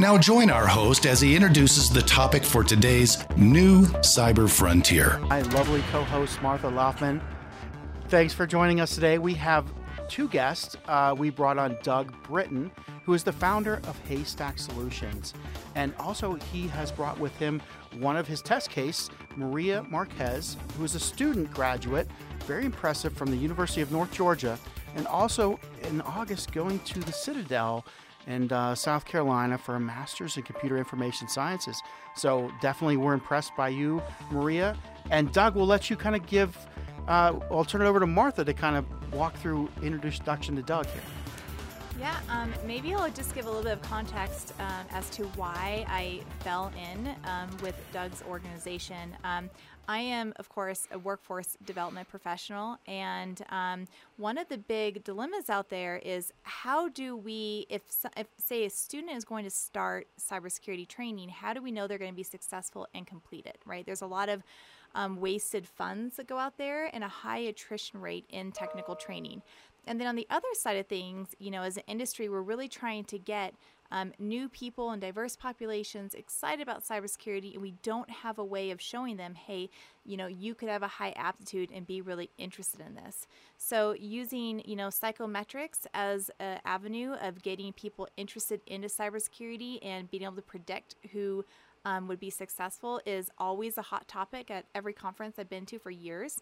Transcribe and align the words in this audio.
Now, 0.00 0.18
join 0.18 0.50
our 0.50 0.66
host 0.66 1.06
as 1.06 1.20
he 1.20 1.36
introduces 1.36 1.88
the 1.88 2.02
topic 2.02 2.42
for 2.42 2.64
today's 2.64 3.24
new 3.36 3.84
cyber 3.98 4.50
frontier. 4.50 5.18
My 5.28 5.42
lovely 5.42 5.82
co 5.92 6.02
host, 6.02 6.42
Martha 6.42 6.66
Laufman. 6.66 7.20
Thanks 8.08 8.34
for 8.34 8.46
joining 8.46 8.80
us 8.80 8.94
today. 8.94 9.18
We 9.18 9.34
have 9.34 9.72
two 10.08 10.28
guests. 10.28 10.76
Uh, 10.88 11.14
we 11.16 11.30
brought 11.30 11.56
on 11.56 11.78
Doug 11.82 12.12
Britton, 12.24 12.72
who 13.04 13.14
is 13.14 13.22
the 13.22 13.32
founder 13.32 13.76
of 13.86 13.98
Haystack 14.08 14.58
Solutions. 14.58 15.34
And 15.76 15.94
also, 16.00 16.34
he 16.34 16.66
has 16.68 16.90
brought 16.90 17.18
with 17.20 17.36
him 17.36 17.62
one 17.98 18.16
of 18.16 18.26
his 18.26 18.42
test 18.42 18.70
case, 18.70 19.08
Maria 19.36 19.84
Marquez, 19.84 20.56
who 20.76 20.84
is 20.84 20.94
a 20.94 21.00
student 21.00 21.50
graduate, 21.52 22.08
very 22.46 22.64
impressive 22.64 23.12
from 23.12 23.30
the 23.30 23.36
University 23.36 23.82
of 23.82 23.92
North 23.92 24.12
Georgia, 24.12 24.58
and 24.96 25.06
also 25.06 25.60
in 25.84 26.00
August 26.00 26.52
going 26.52 26.78
to 26.80 27.00
the 27.00 27.12
Citadel 27.12 27.84
in 28.26 28.50
uh, 28.52 28.74
South 28.74 29.04
Carolina 29.04 29.58
for 29.58 29.74
a 29.76 29.80
master's 29.80 30.36
in 30.36 30.42
computer 30.42 30.78
information 30.78 31.28
sciences. 31.28 31.82
So 32.14 32.50
definitely 32.60 32.96
we're 32.96 33.14
impressed 33.14 33.56
by 33.56 33.68
you, 33.68 34.02
Maria. 34.30 34.76
And 35.10 35.32
Doug, 35.32 35.54
we'll 35.56 35.66
let 35.66 35.90
you 35.90 35.96
kind 35.96 36.16
of 36.16 36.26
give, 36.26 36.56
uh, 37.08 37.38
I'll 37.50 37.64
turn 37.64 37.82
it 37.82 37.86
over 37.86 38.00
to 38.00 38.06
Martha 38.06 38.44
to 38.44 38.54
kind 38.54 38.76
of 38.76 38.84
walk 39.12 39.34
through 39.36 39.68
introduction 39.82 40.56
to 40.56 40.62
Doug 40.62 40.86
here. 40.86 41.02
Yeah, 42.00 42.16
um, 42.30 42.52
maybe 42.66 42.94
I'll 42.94 43.10
just 43.10 43.34
give 43.34 43.44
a 43.44 43.48
little 43.48 43.62
bit 43.62 43.74
of 43.74 43.82
context 43.82 44.54
um, 44.58 44.86
as 44.90 45.08
to 45.10 45.24
why 45.36 45.84
I 45.88 46.22
fell 46.40 46.72
in 46.90 47.14
um, 47.24 47.50
with 47.62 47.76
Doug's 47.92 48.22
organization. 48.28 49.16
I 49.88 49.98
am, 49.98 50.32
of 50.36 50.48
course, 50.48 50.86
a 50.92 50.98
workforce 50.98 51.56
development 51.64 52.08
professional, 52.08 52.78
and 52.86 53.42
um, 53.48 53.86
one 54.16 54.38
of 54.38 54.48
the 54.48 54.58
big 54.58 55.02
dilemmas 55.04 55.50
out 55.50 55.70
there 55.70 55.96
is 55.96 56.32
how 56.42 56.88
do 56.88 57.16
we, 57.16 57.66
if, 57.68 57.82
if 58.16 58.28
say 58.38 58.64
a 58.64 58.70
student 58.70 59.12
is 59.16 59.24
going 59.24 59.44
to 59.44 59.50
start 59.50 60.06
cybersecurity 60.20 60.86
training, 60.86 61.28
how 61.28 61.52
do 61.52 61.60
we 61.60 61.72
know 61.72 61.86
they're 61.86 61.98
going 61.98 62.12
to 62.12 62.16
be 62.16 62.22
successful 62.22 62.86
and 62.94 63.06
complete 63.06 63.46
it? 63.46 63.58
Right? 63.66 63.84
There's 63.84 64.02
a 64.02 64.06
lot 64.06 64.28
of 64.28 64.42
um, 64.94 65.20
wasted 65.20 65.66
funds 65.66 66.16
that 66.16 66.26
go 66.26 66.38
out 66.38 66.58
there 66.58 66.88
and 66.94 67.02
a 67.02 67.08
high 67.08 67.38
attrition 67.38 68.00
rate 68.00 68.26
in 68.28 68.52
technical 68.52 68.94
training. 68.94 69.42
And 69.86 70.00
then 70.00 70.06
on 70.06 70.16
the 70.16 70.26
other 70.30 70.48
side 70.54 70.76
of 70.76 70.86
things, 70.86 71.34
you 71.38 71.50
know, 71.50 71.62
as 71.62 71.76
an 71.76 71.82
industry, 71.88 72.28
we're 72.28 72.42
really 72.42 72.68
trying 72.68 73.04
to 73.04 73.18
get 73.18 73.54
um, 73.92 74.12
new 74.18 74.48
people 74.48 74.90
and 74.90 75.02
diverse 75.02 75.36
populations 75.36 76.14
excited 76.14 76.62
about 76.62 76.82
cybersecurity, 76.82 77.52
and 77.52 77.60
we 77.60 77.74
don't 77.82 78.08
have 78.08 78.38
a 78.38 78.44
way 78.44 78.70
of 78.70 78.80
showing 78.80 79.18
them, 79.18 79.34
hey, 79.34 79.68
you 80.06 80.16
know, 80.16 80.26
you 80.26 80.54
could 80.54 80.70
have 80.70 80.82
a 80.82 80.88
high 80.88 81.12
aptitude 81.14 81.68
and 81.72 81.86
be 81.86 82.00
really 82.00 82.30
interested 82.38 82.80
in 82.80 82.94
this. 82.94 83.26
So 83.58 83.92
using, 83.92 84.62
you 84.64 84.76
know, 84.76 84.88
psychometrics 84.88 85.86
as 85.92 86.30
an 86.40 86.60
avenue 86.64 87.12
of 87.20 87.42
getting 87.42 87.74
people 87.74 88.08
interested 88.16 88.62
into 88.66 88.88
cybersecurity 88.88 89.78
and 89.84 90.10
being 90.10 90.22
able 90.22 90.36
to 90.36 90.42
predict 90.42 90.96
who 91.12 91.44
um, 91.84 92.08
would 92.08 92.18
be 92.18 92.30
successful 92.30 92.98
is 93.04 93.30
always 93.36 93.76
a 93.76 93.82
hot 93.82 94.08
topic 94.08 94.50
at 94.50 94.64
every 94.74 94.94
conference 94.94 95.38
I've 95.38 95.50
been 95.50 95.66
to 95.66 95.78
for 95.78 95.90
years. 95.90 96.40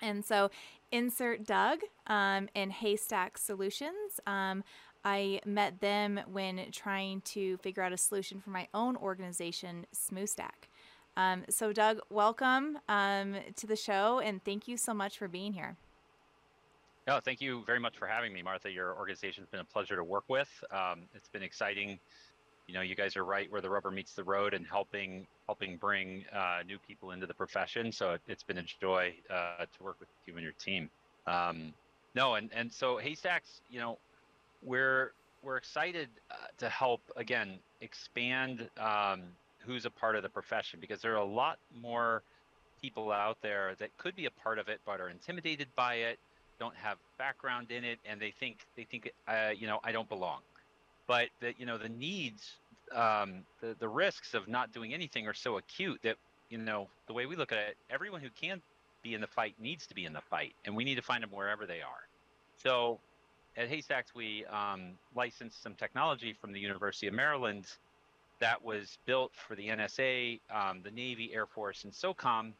And 0.00 0.24
so, 0.24 0.50
insert 0.90 1.44
Doug 1.44 1.80
um, 2.06 2.48
and 2.54 2.72
Haystack 2.72 3.36
Solutions. 3.36 4.20
Um, 4.26 4.64
I 5.04 5.40
met 5.44 5.80
them 5.80 6.20
when 6.30 6.70
trying 6.70 7.22
to 7.22 7.56
figure 7.58 7.82
out 7.82 7.92
a 7.92 7.96
solution 7.96 8.40
for 8.40 8.50
my 8.50 8.68
own 8.72 8.96
organization, 8.96 9.86
SmoothStack. 9.94 10.68
Um, 11.16 11.44
so, 11.48 11.72
Doug, 11.72 11.98
welcome 12.08 12.78
um, 12.88 13.36
to 13.56 13.66
the 13.66 13.76
show, 13.76 14.20
and 14.20 14.42
thank 14.44 14.68
you 14.68 14.76
so 14.76 14.94
much 14.94 15.18
for 15.18 15.28
being 15.28 15.52
here. 15.52 15.76
No, 17.06 17.18
thank 17.18 17.40
you 17.40 17.64
very 17.66 17.80
much 17.80 17.98
for 17.98 18.06
having 18.06 18.32
me, 18.32 18.42
Martha. 18.42 18.70
Your 18.70 18.96
organization's 18.96 19.48
been 19.48 19.60
a 19.60 19.64
pleasure 19.64 19.96
to 19.96 20.04
work 20.04 20.24
with. 20.28 20.48
Um, 20.70 21.00
it's 21.14 21.28
been 21.28 21.42
exciting. 21.42 21.98
You 22.68 22.74
know, 22.74 22.80
you 22.80 22.94
guys 22.94 23.16
are 23.16 23.24
right 23.24 23.50
where 23.50 23.60
the 23.60 23.68
rubber 23.68 23.90
meets 23.90 24.14
the 24.14 24.22
road 24.22 24.54
and 24.54 24.64
helping 24.64 25.26
helping 25.46 25.76
bring 25.76 26.24
uh, 26.32 26.60
new 26.64 26.78
people 26.78 27.10
into 27.10 27.26
the 27.26 27.34
profession. 27.34 27.90
So 27.90 28.12
it, 28.12 28.20
has 28.28 28.44
been 28.44 28.58
a 28.58 28.62
joy 28.62 29.14
uh, 29.28 29.66
to 29.76 29.82
work 29.82 29.96
with 29.98 30.08
you 30.26 30.34
and 30.34 30.44
your 30.44 30.52
team. 30.52 30.88
Um, 31.26 31.74
no, 32.14 32.36
and 32.36 32.50
and 32.54 32.72
so 32.72 32.98
Haystacks, 32.98 33.62
you 33.68 33.80
know, 33.80 33.98
we're 34.62 35.12
we're 35.42 35.56
excited 35.56 36.08
uh, 36.30 36.34
to 36.58 36.68
help 36.68 37.00
again 37.16 37.58
expand 37.80 38.68
um, 38.78 39.22
who's 39.58 39.84
a 39.84 39.90
part 39.90 40.16
of 40.16 40.22
the 40.22 40.28
profession 40.28 40.78
because 40.80 41.00
there 41.00 41.12
are 41.12 41.16
a 41.16 41.24
lot 41.24 41.58
more 41.80 42.22
people 42.80 43.12
out 43.12 43.38
there 43.42 43.74
that 43.78 43.96
could 43.98 44.16
be 44.16 44.26
a 44.26 44.30
part 44.30 44.58
of 44.58 44.68
it 44.68 44.80
but 44.84 45.00
are 45.00 45.08
intimidated 45.08 45.68
by 45.76 45.94
it 45.94 46.18
don't 46.58 46.76
have 46.76 46.98
background 47.18 47.70
in 47.70 47.84
it 47.84 47.98
and 48.04 48.20
they 48.20 48.30
think 48.30 48.58
they 48.76 48.84
think 48.84 49.10
uh, 49.28 49.50
you 49.56 49.66
know 49.66 49.80
i 49.84 49.92
don't 49.92 50.08
belong. 50.08 50.40
But 51.08 51.28
the 51.40 51.52
you 51.58 51.66
know 51.66 51.78
the 51.78 51.88
needs 51.88 52.52
um, 52.94 53.44
the, 53.60 53.74
the 53.78 53.88
risks 53.88 54.34
of 54.34 54.48
not 54.48 54.72
doing 54.72 54.94
anything 54.94 55.26
are 55.26 55.34
so 55.34 55.56
acute 55.56 56.00
that 56.02 56.16
you 56.50 56.58
know 56.58 56.88
the 57.06 57.12
way 57.12 57.26
we 57.26 57.36
look 57.36 57.52
at 57.52 57.58
it 57.58 57.76
everyone 57.90 58.20
who 58.20 58.30
can 58.40 58.60
be 59.02 59.14
in 59.14 59.20
the 59.20 59.26
fight 59.26 59.54
needs 59.60 59.86
to 59.88 59.94
be 59.94 60.04
in 60.04 60.12
the 60.12 60.20
fight 60.20 60.54
and 60.64 60.76
we 60.76 60.84
need 60.84 60.94
to 60.94 61.02
find 61.02 61.22
them 61.22 61.30
wherever 61.30 61.66
they 61.66 61.80
are. 61.80 62.06
So 62.62 63.00
at 63.56 63.68
Haystacks, 63.68 64.14
we 64.14 64.44
um, 64.46 64.92
licensed 65.14 65.62
some 65.62 65.74
technology 65.74 66.32
from 66.32 66.52
the 66.52 66.60
University 66.60 67.06
of 67.06 67.14
Maryland 67.14 67.66
that 68.40 68.62
was 68.62 68.98
built 69.06 69.32
for 69.34 69.54
the 69.54 69.68
NSA, 69.68 70.40
um, 70.52 70.80
the 70.82 70.90
Navy, 70.90 71.32
Air 71.32 71.46
Force, 71.46 71.84
and 71.84 71.92
SOCOM 71.92 72.52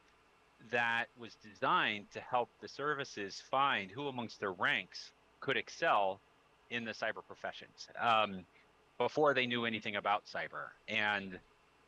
that 0.70 1.06
was 1.18 1.36
designed 1.42 2.06
to 2.12 2.20
help 2.20 2.48
the 2.60 2.68
services 2.68 3.42
find 3.50 3.90
who 3.90 4.06
amongst 4.08 4.38
their 4.38 4.52
ranks 4.52 5.10
could 5.40 5.56
excel 5.56 6.20
in 6.70 6.84
the 6.84 6.92
cyber 6.92 7.26
professions 7.26 7.88
um, 8.00 8.44
before 8.98 9.34
they 9.34 9.46
knew 9.46 9.64
anything 9.64 9.96
about 9.96 10.22
cyber. 10.24 10.70
And 10.88 11.38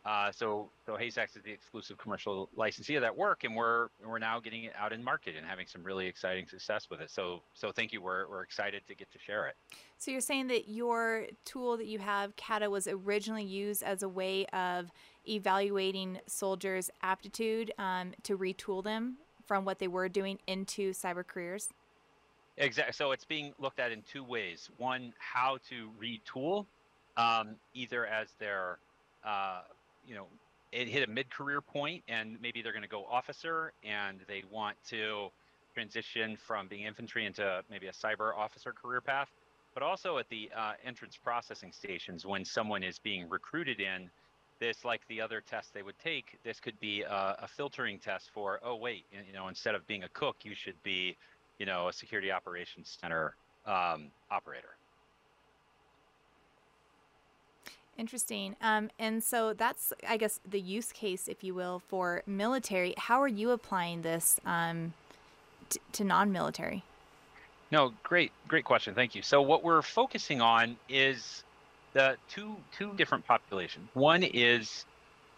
uh, 0.05 0.31
so, 0.31 0.69
so 0.85 0.97
Haystacks 0.97 1.35
is 1.35 1.43
the 1.43 1.53
exclusive 1.53 1.97
commercial 1.97 2.51
licensee 2.57 2.95
of 2.97 3.03
that 3.03 3.17
work, 3.17 3.45
and 3.45 3.57
we're 3.57 3.89
we're 4.07 4.19
now 4.19 4.39
getting 4.39 4.65
it 4.65 4.75
out 4.79 4.93
in 4.93 5.03
market 5.03 5.35
and 5.35 5.47
having 5.47 5.67
some 5.67 5.83
really 5.83 6.07
exciting 6.07 6.47
success 6.47 6.89
with 6.91 7.01
it. 7.01 7.11
So, 7.11 7.41
so 7.55 7.73
thank 7.73 7.91
you. 7.93 8.03
We're 8.03 8.29
we're 8.29 8.43
excited 8.43 8.83
to 8.87 8.95
get 8.95 9.11
to 9.13 9.19
share 9.19 9.47
it. 9.47 9.57
So 9.97 10.11
you're 10.11 10.21
saying 10.21 10.49
that 10.49 10.69
your 10.69 11.27
tool 11.47 11.79
that 11.79 11.87
you 11.87 12.01
have, 12.01 12.37
CATA, 12.37 12.69
was 12.69 12.87
originally 12.87 13.45
used 13.45 13.83
as 13.83 14.03
a 14.03 14.09
way 14.09 14.45
of 14.47 14.91
evaluating 15.27 16.21
soldiers' 16.27 16.91
aptitude 17.03 17.73
um, 17.79 18.13
to 18.25 18.37
retool 18.37 18.85
them 18.85 19.17
from 19.47 19.65
what 19.65 19.79
they 19.79 19.89
were 19.89 20.11
doing 20.11 20.39
into 20.47 20.93
cyber 20.93 21.27
careers. 21.27 21.71
Exactly. 22.59 22.93
So 22.93 23.13
it's 23.13 23.25
being 23.25 23.55
looked 23.59 23.81
at 23.81 23.91
in 23.91 24.03
two 24.03 24.23
ways. 24.23 24.69
One, 24.77 25.15
how 25.19 25.59
to 25.71 25.91
retool, 25.99 26.67
um, 27.17 27.57
either 27.73 28.07
as 28.07 28.29
their 28.39 28.79
uh, 29.25 29.63
you 30.07 30.15
know, 30.15 30.27
it 30.73 30.89
hit 30.89 31.09
a 31.09 31.11
mid-career 31.11 31.61
point 31.61 32.03
and 32.09 32.37
maybe 32.41 32.61
they're 32.63 32.73
going 32.73 32.83
to 32.83 32.89
go 32.89 33.07
officer 33.11 33.73
and 33.85 34.21
they 34.27 34.43
want 34.51 34.77
to 34.89 35.29
transition 35.73 36.37
from 36.37 36.69
being 36.69 36.83
infantry 36.83 37.27
into 37.27 37.63
maybe 37.71 37.87
a 37.87 37.93
cyber 37.93 38.37
officer 38.37 38.73
career 38.73 39.01
path. 39.01 39.29
But 39.73 39.83
also 39.83 40.19
at 40.19 40.29
the 40.29 40.51
uh, 40.57 40.73
entrance 40.85 41.17
processing 41.17 41.73
stations 41.73 42.25
when 42.25 42.45
someone 42.45 42.83
is 42.83 42.99
being 42.99 43.29
recruited 43.29 43.81
in 43.81 44.11
this 44.61 44.85
like 44.85 45.01
the 45.09 45.21
other 45.21 45.41
tests 45.41 45.71
they 45.75 45.83
would 45.83 45.99
take 45.99 46.39
this 46.45 46.61
could 46.61 46.79
be 46.81 47.03
a, 47.03 47.37
a, 47.43 47.49
filtering 47.49 47.99
test 47.99 48.31
for 48.33 48.61
oh 48.65 48.77
wait 48.77 49.05
you 49.11 49.33
know 49.33 49.49
instead 49.49 49.75
of 49.75 49.87
being 49.87 50.05
a 50.05 50.09
cook 50.11 50.37
you 50.43 50.55
should 50.55 50.81
be 50.83 51.17
you 51.59 51.67
know 51.67 51.89
a 51.89 51.93
security 51.93 52.31
operations 52.31 52.97
center 53.01 53.35
um, 53.67 54.11
operator 54.31 54.77
Interesting. 57.97 58.57
Um, 58.61 58.91
and 58.99 59.23
so 59.23 59.53
that's, 59.53 59.93
I 60.09 60.17
guess, 60.17 60.41
the 60.49 60.61
use 60.61 60.93
case, 60.93 61.29
if 61.29 61.45
you 61.45 61.55
will, 61.55 61.83
for 61.89 62.23
military. 62.27 62.95
How 62.99 63.21
are 63.23 63.29
you 63.29 63.51
applying 63.51 64.03
this 64.03 64.41
um, 64.45 64.95
t- 65.69 65.81
to 65.93 66.05
non 66.05 66.33
military? 66.33 66.83
No, 67.71 67.93
great, 68.03 68.33
great 68.49 68.65
question. 68.65 68.95
Thank 68.95 69.15
you. 69.15 69.23
So, 69.23 69.43
what 69.43 69.63
we're 69.63 69.83
focusing 69.83 70.41
on 70.41 70.77
is 70.89 71.45
the 71.93 72.17
two 72.29 72.57
two 72.77 72.93
different 72.95 73.27
populations. 73.27 73.89
One 73.95 74.23
is 74.23 74.85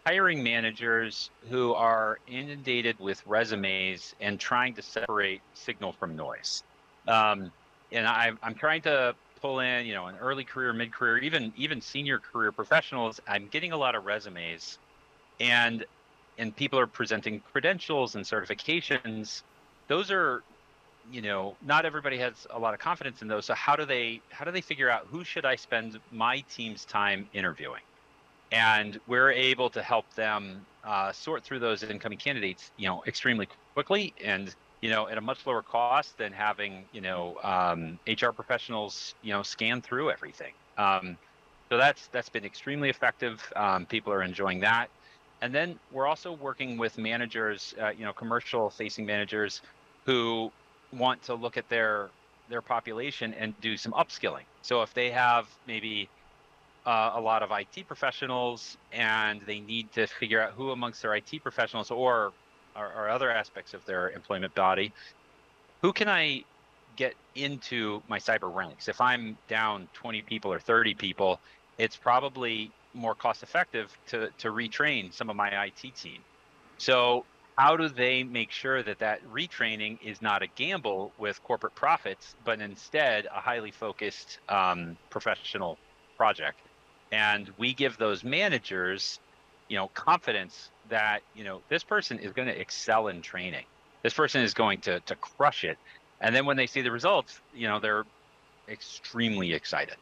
hiring 0.06 0.42
managers 0.42 1.30
who 1.50 1.74
are 1.74 2.18
inundated 2.28 2.98
with 3.00 3.26
resumes 3.26 4.14
and 4.20 4.38
trying 4.38 4.72
to 4.74 4.82
separate 4.82 5.42
signal 5.54 5.92
from 5.92 6.14
noise. 6.14 6.62
Um, 7.08 7.50
and 7.90 8.06
I, 8.06 8.30
I'm 8.42 8.54
trying 8.54 8.82
to 8.82 9.14
pull 9.36 9.60
in, 9.60 9.86
you 9.86 9.94
know, 9.94 10.06
an 10.06 10.16
early 10.16 10.44
career, 10.44 10.72
mid 10.72 10.92
career, 10.92 11.18
even 11.18 11.52
even 11.56 11.80
senior 11.80 12.20
career 12.20 12.52
professionals, 12.52 13.20
I'm 13.26 13.48
getting 13.48 13.72
a 13.72 13.76
lot 13.76 13.94
of 13.94 14.04
resumes, 14.04 14.78
and 15.40 15.86
and 16.38 16.56
people 16.56 16.78
are 16.78 16.86
presenting 16.88 17.42
credentials 17.42 18.14
and 18.16 18.24
certifications. 18.24 19.44
Those 19.88 20.10
are, 20.10 20.44
you 21.04 21.22
know, 21.22 21.58
not 21.62 21.86
everybody 21.86 22.18
has 22.18 22.46
a 22.50 22.58
lot 22.58 22.74
of 22.74 22.80
confidence 22.80 23.22
in 23.22 23.28
those. 23.28 23.46
So 23.46 23.54
how 23.54 23.76
do 23.76 23.86
they 23.86 24.24
how 24.30 24.44
do 24.44 24.52
they 24.52 24.62
figure 24.62 24.90
out 24.90 25.06
who 25.08 25.24
should 25.24 25.46
I 25.46 25.56
spend 25.56 26.00
my 26.10 26.40
team's 26.42 26.84
time 26.86 27.28
interviewing? 27.32 27.82
And 28.50 29.00
we're 29.06 29.30
able 29.32 29.70
to 29.70 29.82
help 29.82 30.12
them 30.14 30.68
uh, 30.84 31.12
sort 31.12 31.44
through 31.44 31.58
those 31.60 31.82
incoming 31.82 32.18
candidates, 32.18 32.70
you 32.76 32.88
know, 32.88 33.02
extremely 33.06 33.48
quickly 33.74 34.14
and 34.20 34.54
you 34.86 34.92
know 34.92 35.08
at 35.08 35.18
a 35.18 35.20
much 35.20 35.44
lower 35.44 35.62
cost 35.62 36.16
than 36.16 36.32
having 36.32 36.84
you 36.92 37.00
know 37.00 37.36
um, 37.42 37.98
HR 38.06 38.30
professionals 38.30 39.16
you 39.20 39.32
know 39.32 39.42
scan 39.42 39.82
through 39.82 40.12
everything. 40.12 40.52
Um, 40.78 41.16
so 41.68 41.76
that's 41.76 42.06
that's 42.12 42.28
been 42.28 42.44
extremely 42.44 42.88
effective. 42.88 43.42
Um, 43.56 43.86
people 43.86 44.12
are 44.12 44.22
enjoying 44.22 44.60
that. 44.60 44.86
And 45.42 45.52
then 45.52 45.78
we're 45.92 46.06
also 46.06 46.32
working 46.32 46.78
with 46.78 46.96
managers, 46.98 47.74
uh, 47.82 47.90
you 47.98 48.04
know, 48.04 48.12
commercial 48.12 48.70
facing 48.70 49.04
managers 49.04 49.60
who 50.06 50.52
want 50.92 51.20
to 51.24 51.34
look 51.34 51.56
at 51.56 51.68
their 51.68 52.08
their 52.48 52.62
population 52.62 53.34
and 53.34 53.60
do 53.60 53.76
some 53.76 53.92
upskilling. 53.92 54.44
So 54.62 54.82
if 54.82 54.94
they 54.94 55.10
have 55.10 55.48
maybe 55.66 56.08
uh, 56.86 57.10
a 57.14 57.20
lot 57.20 57.42
of 57.42 57.50
IT 57.50 57.88
professionals 57.88 58.76
and 58.92 59.40
they 59.48 59.58
need 59.58 59.90
to 59.94 60.06
figure 60.06 60.40
out 60.40 60.52
who 60.52 60.70
amongst 60.70 61.02
their 61.02 61.16
IT 61.16 61.42
professionals 61.42 61.90
or, 61.90 62.32
or, 62.78 62.92
or 62.96 63.08
other 63.08 63.30
aspects 63.30 63.74
of 63.74 63.84
their 63.86 64.10
employment 64.10 64.54
body, 64.54 64.92
who 65.82 65.92
can 65.92 66.08
I 66.08 66.44
get 66.96 67.14
into 67.34 68.02
my 68.08 68.18
cyber 68.18 68.52
ranks? 68.52 68.88
If 68.88 69.00
I'm 69.00 69.36
down 69.48 69.88
20 69.94 70.22
people 70.22 70.52
or 70.52 70.58
30 70.58 70.94
people, 70.94 71.40
it's 71.78 71.96
probably 71.96 72.70
more 72.94 73.14
cost 73.14 73.42
effective 73.42 73.96
to, 74.08 74.30
to 74.38 74.48
retrain 74.48 75.12
some 75.12 75.28
of 75.30 75.36
my 75.36 75.66
IT 75.66 75.94
team. 75.94 76.24
So 76.78 77.24
how 77.56 77.76
do 77.76 77.88
they 77.88 78.22
make 78.22 78.50
sure 78.50 78.82
that 78.82 78.98
that 78.98 79.24
retraining 79.24 79.98
is 80.02 80.20
not 80.20 80.42
a 80.42 80.46
gamble 80.46 81.12
with 81.18 81.42
corporate 81.42 81.74
profits, 81.74 82.34
but 82.44 82.60
instead 82.60 83.26
a 83.26 83.40
highly 83.40 83.70
focused 83.70 84.40
um, 84.48 84.96
professional 85.10 85.78
project? 86.16 86.58
And 87.12 87.50
we 87.56 87.72
give 87.72 87.96
those 87.98 88.24
managers, 88.24 89.20
you 89.68 89.76
know, 89.76 89.88
confidence 89.88 90.70
that 90.88 91.20
you 91.34 91.44
know 91.44 91.60
this 91.68 91.82
person 91.84 92.18
is 92.18 92.32
going 92.32 92.48
to 92.48 92.60
excel 92.60 93.08
in 93.08 93.22
training. 93.22 93.64
This 94.02 94.14
person 94.14 94.42
is 94.42 94.54
going 94.54 94.80
to 94.82 95.00
to 95.00 95.16
crush 95.16 95.64
it. 95.64 95.78
And 96.20 96.34
then 96.34 96.46
when 96.46 96.56
they 96.56 96.66
see 96.66 96.80
the 96.80 96.90
results, 96.90 97.40
you 97.54 97.68
know, 97.68 97.78
they're 97.78 98.04
extremely 98.68 99.52
excited. 99.52 99.96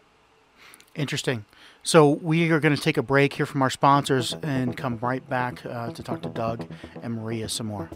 Interesting. 0.95 1.45
So 1.83 2.09
we 2.09 2.51
are 2.51 2.61
going 2.61 2.75
to 2.75 2.81
take 2.81 2.97
a 2.97 3.03
break 3.03 3.35
here 3.35 3.47
from 3.47 3.61
our 3.63 3.69
sponsors 3.69 4.33
and 4.43 4.77
come 4.77 4.99
right 5.03 5.29
back 5.29 5.65
uh, 5.67 5.91
to 5.91 6.03
talk 6.03 6.23
to 6.23 6.29
Doug 6.29 6.67
and 7.03 7.15
Maria 7.15 7.49
some 7.49 7.67
more. 7.67 7.91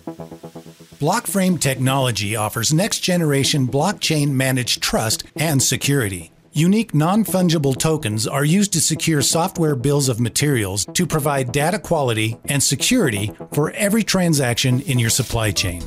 Blockframe 0.98 1.58
Technology 1.60 2.36
offers 2.36 2.72
next 2.74 3.00
generation 3.00 3.66
blockchain 3.66 4.32
managed 4.32 4.82
trust 4.82 5.24
and 5.36 5.62
security. 5.62 6.32
Unique 6.58 6.92
non 6.92 7.22
fungible 7.22 7.78
tokens 7.78 8.26
are 8.26 8.44
used 8.44 8.72
to 8.72 8.80
secure 8.80 9.22
software 9.22 9.76
bills 9.76 10.08
of 10.08 10.18
materials 10.18 10.84
to 10.92 11.06
provide 11.06 11.52
data 11.52 11.78
quality 11.78 12.36
and 12.46 12.60
security 12.60 13.30
for 13.52 13.70
every 13.74 14.02
transaction 14.02 14.80
in 14.80 14.98
your 14.98 15.08
supply 15.08 15.52
chain. 15.52 15.80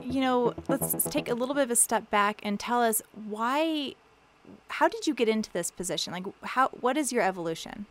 you 0.00 0.20
know, 0.20 0.54
let's 0.68 1.02
take 1.10 1.28
a 1.28 1.34
little 1.34 1.56
bit 1.56 1.64
of 1.64 1.72
a 1.72 1.76
step 1.76 2.08
back 2.10 2.38
and 2.44 2.60
tell 2.60 2.82
us 2.82 3.02
why, 3.28 3.96
how 4.68 4.86
did 4.86 5.08
you 5.08 5.14
get 5.14 5.28
into 5.28 5.52
this 5.52 5.72
position? 5.72 6.12
Like, 6.12 6.26
how, 6.42 6.68
what 6.68 6.96
is 6.96 7.12
your 7.12 7.22
evolution? 7.22 7.86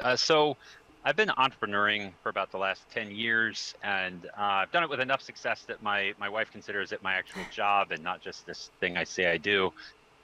Uh, 0.00 0.16
so, 0.16 0.56
I've 1.04 1.14
been 1.14 1.28
entrepreneuring 1.28 2.10
for 2.24 2.30
about 2.30 2.50
the 2.50 2.58
last 2.58 2.82
10 2.90 3.12
years, 3.12 3.74
and 3.84 4.26
uh, 4.36 4.42
I've 4.42 4.72
done 4.72 4.82
it 4.82 4.90
with 4.90 4.98
enough 4.98 5.22
success 5.22 5.62
that 5.68 5.80
my, 5.80 6.14
my 6.18 6.28
wife 6.28 6.50
considers 6.50 6.90
it 6.90 7.00
my 7.00 7.14
actual 7.14 7.42
job 7.52 7.92
and 7.92 8.02
not 8.02 8.20
just 8.20 8.44
this 8.44 8.70
thing 8.80 8.96
I 8.96 9.04
say 9.04 9.30
I 9.30 9.36
do. 9.36 9.72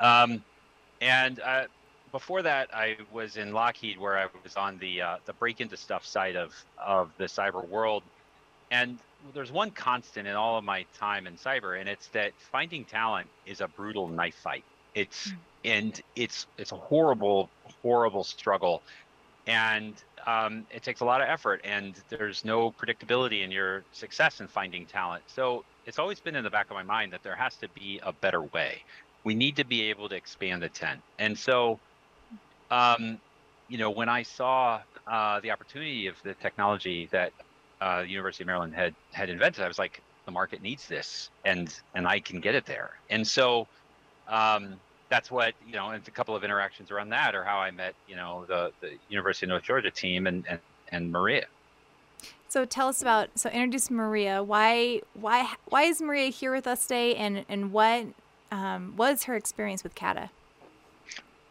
Um, 0.00 0.43
and 1.00 1.38
uh, 1.38 1.64
before 2.10 2.43
that, 2.43 2.75
I 2.75 2.96
was 3.12 3.37
in 3.37 3.52
Lockheed, 3.52 3.99
where 3.99 4.19
I 4.19 4.26
was 4.43 4.56
on 4.56 4.78
the 4.78 5.02
uh, 5.02 5.16
the 5.25 5.32
break 5.32 5.60
into 5.60 5.76
stuff 5.76 6.05
side 6.05 6.37
of 6.37 6.52
of 6.78 7.10
the 7.16 7.25
cyber 7.25 7.66
world. 7.69 8.02
And 8.70 8.98
there's 9.34 9.52
one 9.52 9.70
constant 9.70 10.28
in 10.28 10.34
all 10.34 10.58
of 10.58 10.64
my 10.64 10.84
time 10.98 11.26
in 11.26 11.34
cyber, 11.34 11.78
and 11.78 11.88
it's 11.88 12.08
that 12.08 12.32
finding 12.50 12.84
talent 12.84 13.28
is 13.46 13.60
a 13.60 13.69
brutal 13.69 14.08
knife 14.08 14.37
fight. 14.37 14.64
It's 14.94 15.28
mm. 15.28 15.37
and 15.64 16.02
it's 16.14 16.46
it's 16.58 16.72
a 16.72 16.76
horrible, 16.76 17.50
horrible 17.82 18.25
struggle, 18.25 18.82
and 19.47 19.94
um, 20.27 20.67
it 20.73 20.83
takes 20.83 21.00
a 21.00 21.05
lot 21.05 21.21
of 21.21 21.29
effort, 21.29 21.61
and 21.65 21.94
there's 22.09 22.44
no 22.44 22.71
predictability 22.71 23.43
in 23.43 23.50
your 23.50 23.85
success 23.93 24.41
in 24.41 24.49
finding 24.49 24.87
talent. 24.87 25.25
So 25.27 25.65
it's 25.87 25.99
always 25.99 26.21
been 26.21 26.37
in 26.37 26.44
the 26.44 26.50
back 26.50 26.71
of 26.71 26.75
my 26.75 26.83
mind 26.83 27.12
that 27.12 27.23
there 27.23 27.37
has 27.37 27.56
to 27.56 27.69
be 27.71 28.00
a 28.03 28.12
better 28.12 28.43
way. 28.43 28.83
We 29.25 29.35
need 29.35 29.56
to 29.56 29.65
be 29.65 29.83
able 29.83 30.09
to 30.09 30.15
expand 30.17 30.62
the 30.62 30.69
tent, 30.69 31.00
and 31.19 31.39
so 31.39 31.79
um, 32.71 33.19
you 33.69 33.79
know, 33.79 33.91
when 33.91 34.09
I 34.09 34.23
saw 34.23 34.81
uh, 35.06 35.41
the 35.41 35.50
opportunity 35.50 36.06
of 36.06 36.17
the 36.23 36.35
technology 36.35 37.09
that 37.12 37.33
uh, 37.81 38.03
the 38.03 38.09
University 38.09 38.44
of 38.44 38.47
Maryland 38.47 38.75
had 38.75 38.94
had 39.12 39.29
invented, 39.31 39.65
I 39.65 39.69
was 39.69 39.79
like, 39.79 40.00
the 40.25 40.31
market 40.31 40.62
needs 40.62 40.87
this, 40.89 41.31
and 41.44 41.75
and 41.94 42.06
I 42.06 42.21
can 42.21 42.41
get 42.41 42.55
it 42.55 42.67
there. 42.67 42.91
And 43.11 43.27
so 43.27 43.67
um, 44.29 44.75
that's 45.12 45.31
what 45.31 45.53
you 45.67 45.75
know. 45.75 45.91
And 45.91 46.09
a 46.09 46.11
couple 46.11 46.35
of 46.35 46.43
interactions 46.43 46.91
around 46.91 47.11
that, 47.11 47.35
or 47.35 47.44
how 47.44 47.59
I 47.59 47.70
met, 47.70 47.94
you 48.09 48.17
know, 48.17 48.47
the 48.49 48.73
the 48.81 48.93
University 49.11 49.44
of 49.44 49.50
North 49.50 49.62
Georgia 49.62 49.91
team 49.91 50.26
and 50.26 50.43
and, 50.48 50.58
and 50.89 51.13
Maria. 51.13 51.44
So 52.48 52.65
tell 52.65 52.89
us 52.89 53.03
about 53.03 53.29
so 53.34 53.51
introduce 53.51 53.91
Maria. 53.91 54.43
Why 54.43 55.03
why 55.13 55.55
why 55.67 55.82
is 55.82 56.01
Maria 56.01 56.31
here 56.31 56.55
with 56.55 56.67
us 56.67 56.84
today, 56.84 57.15
and 57.15 57.44
and 57.51 57.72
what 57.72 58.06
um, 58.51 58.94
was 58.96 59.25
her 59.25 59.36
experience 59.36 59.84
with 59.84 59.94
CATA? 59.94 60.31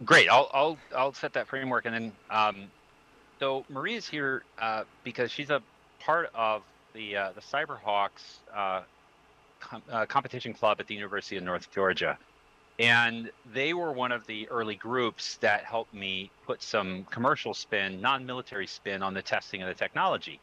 Great. 0.04 0.28
I'll 0.28 0.50
I'll 0.54 0.78
I'll 0.98 1.14
set 1.14 1.34
that 1.34 1.48
framework, 1.48 1.86
and 1.86 1.94
then 1.94 2.12
um, 2.32 2.56
so 3.40 3.64
Maria's 3.70 4.08
here 4.08 4.42
uh, 4.60 4.86
because 5.04 5.32
she's 5.32 5.52
a 5.52 5.62
part 6.00 6.32
of 6.34 6.64
the 6.94 7.16
uh, 7.16 7.32
the 7.34 7.42
Cyberhawks 7.42 8.40
uh, 8.56 8.82
com- 9.60 9.84
uh, 9.92 10.08
competition 10.08 10.52
club 10.52 10.78
at 10.80 10.88
the 10.88 10.96
University 10.96 11.38
of 11.38 11.44
North 11.44 11.70
Georgia, 11.72 12.18
and 12.82 13.30
they 13.54 13.74
were 13.76 13.92
one 13.92 14.12
of 14.12 14.26
the 14.26 14.50
early 14.50 14.74
groups 14.74 15.38
that 15.38 15.64
helped 15.64 15.94
me 15.94 16.32
put 16.48 16.64
some 16.64 17.04
commercial 17.12 17.54
spin, 17.54 18.02
non-military 18.02 18.66
spin 18.66 19.04
on 19.04 19.14
the 19.14 19.22
testing 19.22 19.62
of 19.62 19.68
the 19.68 19.76
technology. 19.76 20.40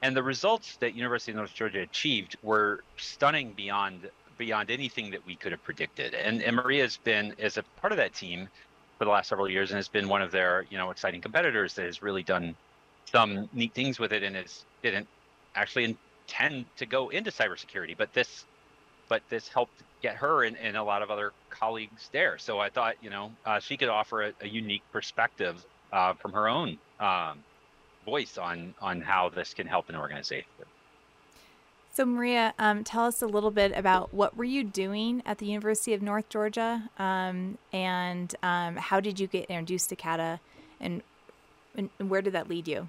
And 0.00 0.16
the 0.16 0.22
results 0.22 0.76
that 0.76 0.94
University 0.94 1.32
of 1.32 1.36
North 1.38 1.52
Georgia 1.52 1.80
achieved 1.80 2.36
were 2.42 2.84
stunning 2.96 3.52
beyond 3.54 4.08
beyond 4.38 4.70
anything 4.70 5.10
that 5.10 5.24
we 5.26 5.36
could 5.36 5.52
have 5.52 5.62
predicted. 5.64 6.12
And, 6.12 6.42
and 6.42 6.56
Maria's 6.56 6.96
been 6.96 7.34
as 7.38 7.56
a 7.56 7.62
part 7.80 7.92
of 7.92 7.98
that 7.98 8.14
team 8.14 8.48
for 8.98 9.04
the 9.04 9.10
last 9.10 9.28
several 9.28 9.48
years 9.48 9.70
and 9.70 9.76
has 9.76 9.88
been 9.88 10.08
one 10.08 10.22
of 10.22 10.30
their 10.30 10.66
you 10.70 10.78
know 10.78 10.90
exciting 10.90 11.20
competitors 11.20 11.74
that 11.74 11.86
has 11.86 12.02
really 12.02 12.22
done 12.22 12.54
some 13.10 13.48
neat 13.52 13.74
things 13.74 13.98
with 13.98 14.12
it 14.12 14.22
and 14.22 14.36
is 14.36 14.64
didn't 14.82 15.08
actually 15.56 15.96
intend 16.26 16.66
to 16.76 16.86
go 16.86 17.08
into 17.08 17.32
cybersecurity, 17.32 17.96
but 17.96 18.12
this 18.12 18.44
but 19.08 19.22
this 19.28 19.48
helped 19.48 19.82
get 20.04 20.16
her 20.16 20.44
and, 20.44 20.54
and 20.58 20.76
a 20.76 20.84
lot 20.84 21.00
of 21.00 21.10
other 21.10 21.32
colleagues 21.48 22.10
there. 22.12 22.36
So 22.36 22.60
I 22.60 22.68
thought 22.68 22.96
you 23.00 23.08
know 23.08 23.32
uh, 23.46 23.58
she 23.58 23.76
could 23.78 23.88
offer 23.88 24.24
a, 24.24 24.32
a 24.42 24.46
unique 24.46 24.82
perspective 24.92 25.64
uh, 25.92 26.12
from 26.12 26.32
her 26.32 26.46
own 26.46 26.78
um, 27.00 27.42
voice 28.04 28.36
on 28.36 28.74
on 28.82 29.00
how 29.00 29.30
this 29.30 29.54
can 29.54 29.66
help 29.66 29.88
an 29.88 29.96
organization. 29.96 30.44
So 31.94 32.04
Maria, 32.04 32.52
um, 32.58 32.84
tell 32.84 33.06
us 33.06 33.22
a 33.22 33.26
little 33.26 33.52
bit 33.52 33.72
about 33.74 34.12
what 34.12 34.36
were 34.36 34.44
you 34.44 34.64
doing 34.64 35.22
at 35.24 35.38
the 35.38 35.46
University 35.46 35.94
of 35.94 36.02
North 36.02 36.28
Georgia, 36.28 36.90
um, 36.98 37.56
and 37.72 38.34
um, 38.42 38.76
how 38.76 38.98
did 38.98 39.20
you 39.20 39.28
get 39.28 39.44
introduced 39.44 39.90
to 39.90 39.96
CATA, 39.96 40.40
and, 40.80 41.02
and 41.76 41.90
where 42.10 42.20
did 42.20 42.32
that 42.32 42.48
lead 42.48 42.66
you? 42.66 42.88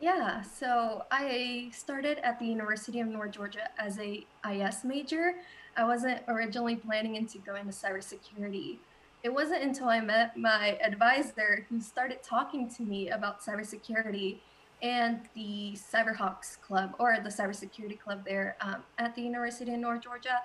Yeah, 0.00 0.42
so 0.42 1.04
I 1.12 1.70
started 1.72 2.18
at 2.24 2.40
the 2.40 2.46
University 2.46 2.98
of 2.98 3.06
North 3.06 3.30
Georgia 3.30 3.68
as 3.78 3.98
a 4.00 4.26
IS 4.48 4.84
major. 4.84 5.34
I 5.78 5.84
wasn't 5.84 6.20
originally 6.26 6.74
planning 6.74 7.14
into 7.14 7.38
going 7.38 7.64
to 7.66 7.72
cybersecurity. 7.72 8.78
it 9.22 9.32
wasn't 9.32 9.62
until 9.62 9.88
I 9.88 10.00
met 10.00 10.36
my 10.36 10.78
advisor 10.82 11.66
who 11.68 11.80
started 11.80 12.22
talking 12.22 12.68
to 12.70 12.82
me 12.82 13.10
about 13.10 13.40
cybersecurity 13.40 14.38
and 14.82 15.20
the 15.34 15.76
Cyberhawks 15.76 16.60
Club 16.60 16.94
or 16.98 17.16
the 17.22 17.28
Cybersecurity 17.28 17.98
Club 17.98 18.24
there 18.24 18.56
um, 18.60 18.82
at 18.98 19.14
the 19.14 19.22
University 19.22 19.72
of 19.72 19.80
North 19.80 20.02
Georgia. 20.02 20.38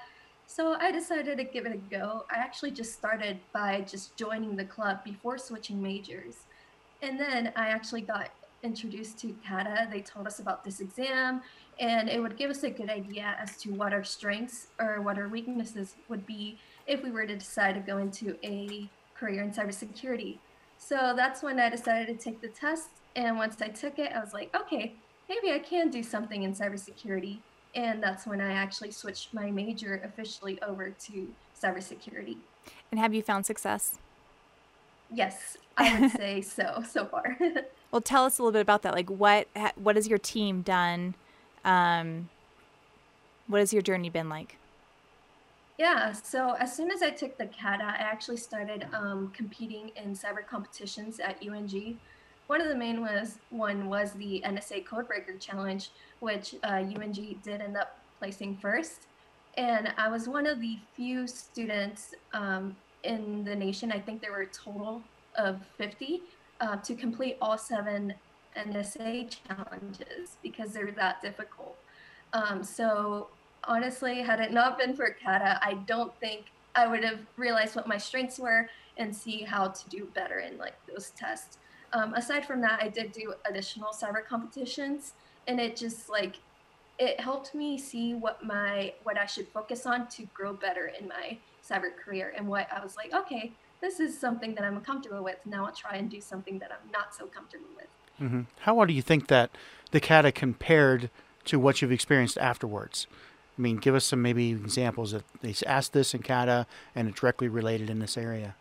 So 0.46 0.74
I 0.74 0.92
decided 0.92 1.38
to 1.38 1.44
give 1.44 1.66
it 1.66 1.74
a 1.74 1.78
go. 1.78 2.26
I 2.32 2.38
actually 2.38 2.72
just 2.72 2.94
started 2.94 3.40
by 3.54 3.82
just 3.82 4.16
joining 4.16 4.56
the 4.56 4.66
club 4.66 5.04
before 5.04 5.38
switching 5.38 5.82
majors. 5.82 6.46
And 7.02 7.20
then 7.20 7.54
I 7.56 7.70
actually 7.70 8.02
got 8.02 8.30
introduced 8.64 9.20
to 9.20 9.36
CATA. 9.46 9.88
They 9.92 10.02
told 10.02 10.26
us 10.26 10.40
about 10.40 10.64
this 10.64 10.80
exam, 10.80 11.42
and 11.80 12.10
it 12.10 12.22
would 12.22 12.38
give 12.38 12.50
us 12.50 12.64
a 12.64 12.70
good 12.70 12.90
idea 12.90 13.36
as 13.40 13.58
to 13.58 13.72
what 13.74 13.94
our 13.94 14.04
strengths 14.04 14.68
or 14.80 15.02
what 15.02 15.18
our 15.18 15.28
weaknesses 15.28 15.96
would 16.10 16.26
be 16.26 16.58
if 16.88 17.04
we 17.04 17.12
were 17.12 17.26
to 17.26 17.36
decide 17.36 17.76
to 17.76 17.82
go 17.82 17.98
into 17.98 18.38
a 18.44 18.90
career 19.16 19.42
in 19.44 19.52
cybersecurity. 19.52 20.38
So 20.78 21.14
that's 21.16 21.42
when 21.42 21.60
I 21.60 21.70
decided 21.70 22.08
to 22.08 22.24
take 22.24 22.42
the 22.42 22.50
test. 22.50 22.90
And 23.16 23.38
once 23.38 23.62
I 23.62 23.70
took 23.70 24.00
it, 24.00 24.12
I 24.14 24.20
was 24.20 24.34
like, 24.34 24.54
okay, 24.56 24.94
maybe 25.30 25.52
I 25.52 25.60
can 25.60 25.90
do 25.90 26.04
something 26.04 26.44
in 26.44 26.54
cybersecurity. 26.54 27.38
And 27.76 28.04
that's 28.04 28.28
when 28.28 28.42
I 28.42 28.54
actually 28.54 28.92
switched 28.92 29.34
my 29.34 29.50
major 29.50 30.02
officially 30.04 30.62
over 30.62 30.90
to 30.90 31.28
cybersecurity. 31.60 32.38
And 32.92 33.00
have 33.00 33.14
you 33.14 33.22
found 33.22 33.46
success? 33.46 33.98
Yes, 35.12 35.58
I 35.78 36.00
would 36.00 36.12
say 36.12 36.42
so 36.42 36.84
so 36.88 37.06
far. 37.06 37.38
well, 37.92 38.02
tell 38.02 38.26
us 38.26 38.40
a 38.40 38.42
little 38.42 38.52
bit 38.52 38.62
about 38.62 38.82
that. 38.84 38.94
Like, 38.94 39.10
what 39.10 39.48
what 39.76 39.96
has 39.96 40.08
your 40.08 40.18
team 40.18 40.62
done? 40.62 41.16
Um, 41.66 42.30
what 43.48 43.60
has 43.60 43.74
your 43.74 43.82
journey 43.82 44.10
been 44.10 44.30
like? 44.30 44.58
Yeah, 45.78 46.12
so 46.12 46.54
as 46.60 46.76
soon 46.76 46.92
as 46.92 47.02
I 47.02 47.10
took 47.10 47.38
the 47.38 47.48
CATA, 47.48 47.84
I 47.84 47.96
actually 47.98 48.38
started 48.38 48.88
um, 48.94 49.32
competing 49.36 49.92
in 49.96 50.14
cyber 50.14 50.46
competitions 50.48 51.20
at 51.20 51.38
UNG. 51.46 52.00
One 52.48 52.62
of 52.62 52.68
the 52.68 52.76
main 52.76 53.02
was 53.02 53.40
one 53.50 53.90
was 53.90 54.12
the 54.14 54.44
NSA 54.46 54.86
Codebreaker 54.86 55.40
Challenge, 55.40 55.90
which 56.20 56.56
uh, 56.64 56.84
UNG 56.84 57.40
did 57.44 57.62
end 57.62 57.76
up 57.76 57.98
placing 58.20 58.58
first. 58.58 59.08
And 59.58 59.94
I 59.98 60.10
was 60.10 60.28
one 60.28 60.46
of 60.46 60.62
the 60.62 60.78
few 60.96 61.28
students 61.28 62.14
um, 62.34 62.76
in 63.04 63.44
the 63.44 63.56
nation, 63.56 63.92
I 63.92 64.00
think 64.00 64.22
there 64.22 64.32
were 64.32 64.42
a 64.42 64.48
total 64.48 65.02
of 65.38 65.60
50, 65.78 66.22
uh, 66.62 66.78
to 66.78 66.96
complete 66.96 67.38
all 67.42 67.58
seven 67.58 68.14
NSA 68.58 69.36
challenges 69.48 70.38
because 70.42 70.72
they're 70.72 70.92
that 70.92 71.22
difficult. 71.22 71.76
Um, 72.34 72.64
so 72.64 73.28
honestly, 73.66 74.22
had 74.22 74.40
it 74.40 74.52
not 74.52 74.78
been 74.78 74.96
for 74.96 75.10
CATA, 75.10 75.60
I 75.62 75.76
don't 75.86 76.14
think 76.20 76.46
I 76.76 76.88
would 76.88 77.04
have 77.04 77.20
realized 77.38 77.76
what 77.76 77.88
my 77.88 77.98
strengths 77.98 78.40
were 78.40 78.70
and 78.98 79.16
see 79.16 79.44
how 79.44 79.68
to 79.68 79.90
do 79.90 80.08
better 80.14 80.40
in 80.40 80.58
like 80.58 80.76
those 80.88 81.12
tests. 81.12 81.58
Um, 81.94 82.14
aside 82.16 82.46
from 82.46 82.62
that, 82.62 82.80
I 82.82 82.90
did 82.90 83.12
do 83.12 83.34
additional 83.48 83.90
cyber 83.90 84.26
competitions, 84.26 85.14
and 85.48 85.60
it 85.60 85.76
just 85.76 86.10
like 86.10 86.38
it 87.00 87.20
helped 87.20 87.54
me 87.54 87.78
see 87.78 88.14
what 88.14 88.44
my 88.44 88.94
what 89.04 89.18
I 89.18 89.26
should 89.26 89.48
focus 89.48 89.86
on 89.86 90.08
to 90.10 90.24
grow 90.34 90.54
better 90.54 90.92
in 91.00 91.08
my 91.08 91.38
cyber 91.68 91.96
career 91.96 92.34
and 92.36 92.48
what 92.48 92.68
I 92.72 92.84
was 92.84 92.96
like, 92.96 93.14
okay, 93.14 93.52
this 93.82 94.00
is 94.00 94.18
something 94.18 94.56
that 94.56 94.64
I'm 94.64 94.80
comfortable 94.82 95.24
with. 95.24 95.38
Now 95.46 95.66
I'll 95.66 95.74
try 95.74 95.96
and 95.96 96.10
do 96.10 96.22
something 96.22 96.60
that 96.60 96.72
I'm 96.72 96.92
not 96.92 97.16
so 97.16 97.26
comfortable 97.26 97.68
with. 97.76 97.88
Mm-hmm. 98.22 98.42
How 98.62 98.76
well 98.76 98.88
do 98.88 98.94
you 98.94 99.02
think 99.02 99.28
that 99.28 99.52
the 99.92 100.00
CATA 100.00 100.32
compared 100.32 101.10
to 101.46 101.60
what 101.60 101.82
you've 101.82 101.92
experienced 101.92 102.38
afterwards? 102.38 103.08
I 103.58 103.62
mean, 103.62 103.78
give 103.78 103.94
us 103.94 104.06
some 104.06 104.22
maybe 104.22 104.52
examples 104.52 105.12
that 105.12 105.24
they 105.42 105.54
asked 105.66 105.94
this 105.94 106.14
in 106.14 106.22
CATA 106.22 106.66
and 106.96 107.08
it's 107.08 107.20
directly 107.20 107.48
related 107.48 107.90
in 107.90 108.00
this 108.00 108.18
area. 108.18 108.56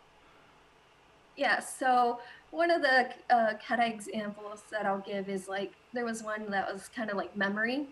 Yeah, 1.35 1.59
so 1.59 2.19
one 2.51 2.69
of 2.69 2.83
the 2.83 3.09
uh, 3.31 3.53
CATA 3.65 3.87
examples 3.87 4.63
that 4.69 4.85
I'll 4.85 4.99
give 4.99 5.29
is 5.29 5.47
like 5.47 5.73
there 5.93 6.05
was 6.05 6.21
one 6.21 6.49
that 6.51 6.71
was 6.71 6.89
kind 6.95 7.09
of 7.09 7.17
like 7.17 7.35
memory, 7.35 7.87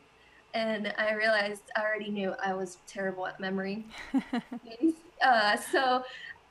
and 0.53 0.93
I 0.97 1.13
realized 1.13 1.63
I 1.75 1.81
already 1.81 2.11
knew 2.11 2.35
I 2.43 2.53
was 2.53 2.77
terrible 2.85 3.25
at 3.25 3.39
memory. 3.39 3.85
uh, 5.25 5.57
so 5.57 6.03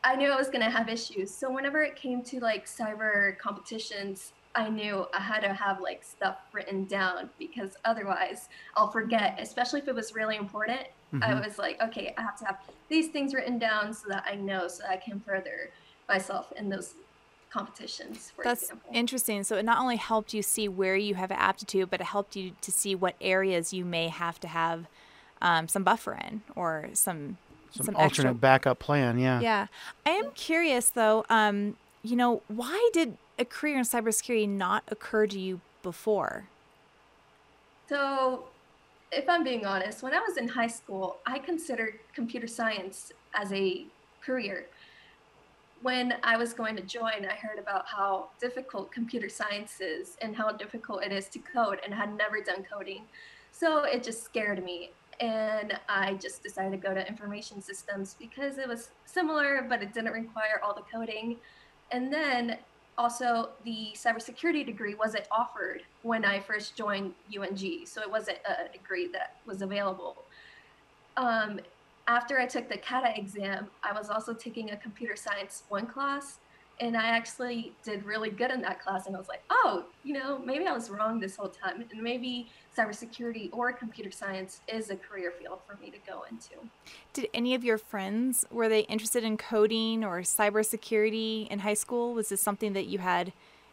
I 0.03 0.17
knew 0.17 0.31
I 0.31 0.37
was 0.37 0.49
going 0.49 0.65
to 0.65 0.71
have 0.71 0.89
issues. 0.89 1.33
So 1.33 1.53
whenever 1.53 1.83
it 1.83 1.95
came 1.95 2.23
to 2.23 2.41
like 2.41 2.67
cyber 2.67 3.39
competitions, 3.39 4.33
I 4.55 4.69
knew 4.69 5.07
I 5.15 5.21
had 5.21 5.41
to 5.41 5.53
have 5.53 5.81
like 5.81 6.03
stuff 6.03 6.39
written 6.53 6.85
down 6.85 7.31
because 7.39 7.77
otherwise 7.85 8.49
I'll 8.77 8.91
forget, 8.91 9.39
especially 9.41 9.81
if 9.81 9.89
it 9.89 9.95
was 9.95 10.15
really 10.15 10.37
important. 10.37 10.83
Mm-hmm. 11.15 11.23
I 11.23 11.35
was 11.35 11.59
like, 11.59 11.81
okay, 11.81 12.15
I 12.19 12.23
have 12.23 12.39
to 12.39 12.45
have 12.47 12.59
these 12.89 13.09
things 13.09 13.33
written 13.33 13.59
down 13.59 13.93
so 13.93 14.09
that 14.09 14.25
I 14.27 14.35
know 14.35 14.69
so 14.69 14.83
that 14.83 14.91
I 14.91 14.97
can 14.97 15.21
further 15.21 15.71
myself 16.09 16.53
in 16.57 16.69
those 16.69 16.95
competitions 17.51 18.33
for 18.35 18.45
that's 18.45 18.63
example. 18.63 18.91
interesting 18.95 19.43
so 19.43 19.57
it 19.57 19.65
not 19.65 19.81
only 19.81 19.97
helped 19.97 20.33
you 20.33 20.41
see 20.41 20.69
where 20.69 20.95
you 20.95 21.17
have 21.17 21.33
aptitude 21.33 21.91
but 21.91 22.01
it 22.01 22.05
helped 22.05 22.37
you 22.37 22.53
to 22.61 22.71
see 22.71 22.95
what 22.95 23.17
areas 23.21 23.73
you 23.73 23.85
may 23.85 24.09
have 24.09 24.39
to 24.39 24.47
have 24.47 24.87
um, 25.43 25.67
some 25.67 25.83
buffer 25.83 26.13
in 26.13 26.43
or 26.55 26.89
some 26.93 27.39
some, 27.73 27.87
some 27.87 27.97
alternate 27.97 28.31
extra... 28.31 28.35
backup 28.35 28.79
plan 28.79 29.19
yeah 29.19 29.41
yeah 29.41 29.67
i 30.07 30.11
am 30.11 30.31
curious 30.33 30.91
though 30.91 31.25
um, 31.29 31.77
you 32.03 32.17
know 32.17 32.43
why 32.49 32.91
did 32.93 33.17
a 33.39 33.45
career 33.45 33.79
in 33.79 33.85
cybersecurity 33.85 34.49
not 34.49 34.85
occur 34.89 35.27
to 35.27 35.39
you 35.39 35.61
before 35.83 36.47
so 37.89 38.45
if 39.13 39.29
i'm 39.29 39.45
being 39.45 39.65
honest 39.65 40.03
when 40.03 40.13
i 40.13 40.19
was 40.21 40.37
in 40.37 40.49
high 40.49 40.67
school 40.67 41.19
i 41.27 41.39
considered 41.39 41.99
computer 42.15 42.47
science 42.47 43.13
as 43.35 43.53
a 43.53 43.85
career 44.23 44.67
when 45.83 46.15
I 46.23 46.37
was 46.37 46.53
going 46.53 46.77
to 46.77 46.83
join, 46.83 47.25
I 47.25 47.35
heard 47.35 47.59
about 47.59 47.87
how 47.87 48.29
difficult 48.39 48.93
computer 48.93 49.29
science 49.29 49.81
is 49.81 50.17
and 50.21 50.37
how 50.37 50.53
difficult 50.53 51.03
it 51.03 51.13
is 51.13 51.29
to 51.29 51.39
code, 51.39 51.81
and 51.85 51.95
had 51.95 52.15
never 52.17 52.41
done 52.43 52.65
coding. 52.71 53.05
So 53.53 53.85
it 53.85 54.03
just 54.03 54.23
scared 54.23 54.63
me. 54.63 54.91
And 55.21 55.79
I 55.89 56.15
just 56.15 56.43
decided 56.43 56.73
to 56.73 56.89
go 56.89 56.95
to 56.95 57.07
information 57.07 57.61
systems 57.61 58.17
because 58.19 58.59
it 58.59 58.67
was 58.67 58.91
similar, 59.05 59.67
but 59.69 59.83
it 59.83 59.93
didn't 59.93 60.13
require 60.13 60.61
all 60.63 60.75
the 60.75 60.83
coding. 60.93 61.37
And 61.93 62.13
then 62.13 62.59
also, 62.99 63.51
the 63.65 63.89
cybersecurity 63.95 64.67
degree 64.67 64.95
wasn't 64.95 65.25
offered 65.31 65.83
when 66.03 66.25
I 66.25 66.39
first 66.39 66.77
joined 66.77 67.15
UNG. 67.35 67.87
So 67.87 68.03
it 68.03 68.11
wasn't 68.11 68.39
a 68.45 68.71
degree 68.71 69.09
that 69.09 69.37
was 69.47 69.63
available. 69.63 70.19
Um, 71.17 71.61
after 72.07 72.39
I 72.39 72.47
took 72.47 72.69
the 72.69 72.77
CATA 72.77 73.17
exam, 73.17 73.69
I 73.83 73.93
was 73.93 74.11
also 74.11 74.35
taking 74.35 74.73
a 74.73 74.77
computer 74.77 75.17
science 75.17 75.63
one 75.69 75.87
class. 75.87 76.39
And 76.81 76.97
I 76.97 77.09
actually 77.09 77.73
did 77.83 78.05
really 78.05 78.31
good 78.31 78.51
in 78.51 78.63
that 78.63 78.81
class. 78.81 79.07
And 79.07 79.15
I 79.15 79.19
was 79.19 79.29
like, 79.29 79.43
oh, 79.51 79.85
you 80.03 80.15
know, 80.15 80.39
maybe 80.39 80.67
I 80.67 80.73
was 80.73 80.89
wrong 80.89 81.21
this 81.21 81.37
whole 81.37 81.51
time. 81.51 81.85
And 81.91 82.03
maybe 82.03 82.49
cybersecurity 82.77 83.51
or 83.53 83.71
computer 83.73 84.11
science 84.11 84.61
is 84.67 84.89
a 84.89 84.97
career 84.97 85.33
field 85.39 85.59
for 85.67 85.77
me 85.83 85.91
to 85.91 85.99
go 86.07 86.25
into. 86.31 86.55
Did 87.13 87.29
any 87.35 87.55
of 87.55 87.65
your 87.65 87.77
friends, 87.77 88.47
were 88.51 88.69
they 88.69 88.81
interested 88.81 89.25
in 89.25 89.37
coding 89.37 90.05
or 90.05 90.21
cybersecurity 90.21 91.49
in 91.49 91.59
high 91.61 91.75
school? 91.75 92.15
Was 92.15 92.31
this 92.31 92.41
something 92.41 92.73
that 92.73 92.87
you 92.87 92.99
had 92.99 93.33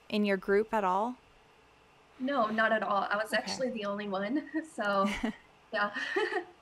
in 0.10 0.26
your 0.26 0.38
group 0.38 0.74
at 0.74 0.84
all? 0.84 1.16
No, 2.20 2.48
not 2.48 2.72
at 2.72 2.84
all. 2.84 3.08
I 3.10 3.16
was 3.16 3.28
okay. 3.28 3.38
actually 3.38 3.70
the 3.70 3.86
only 3.86 4.10
one. 4.10 4.44
So, 4.76 5.10
yeah. 5.74 5.92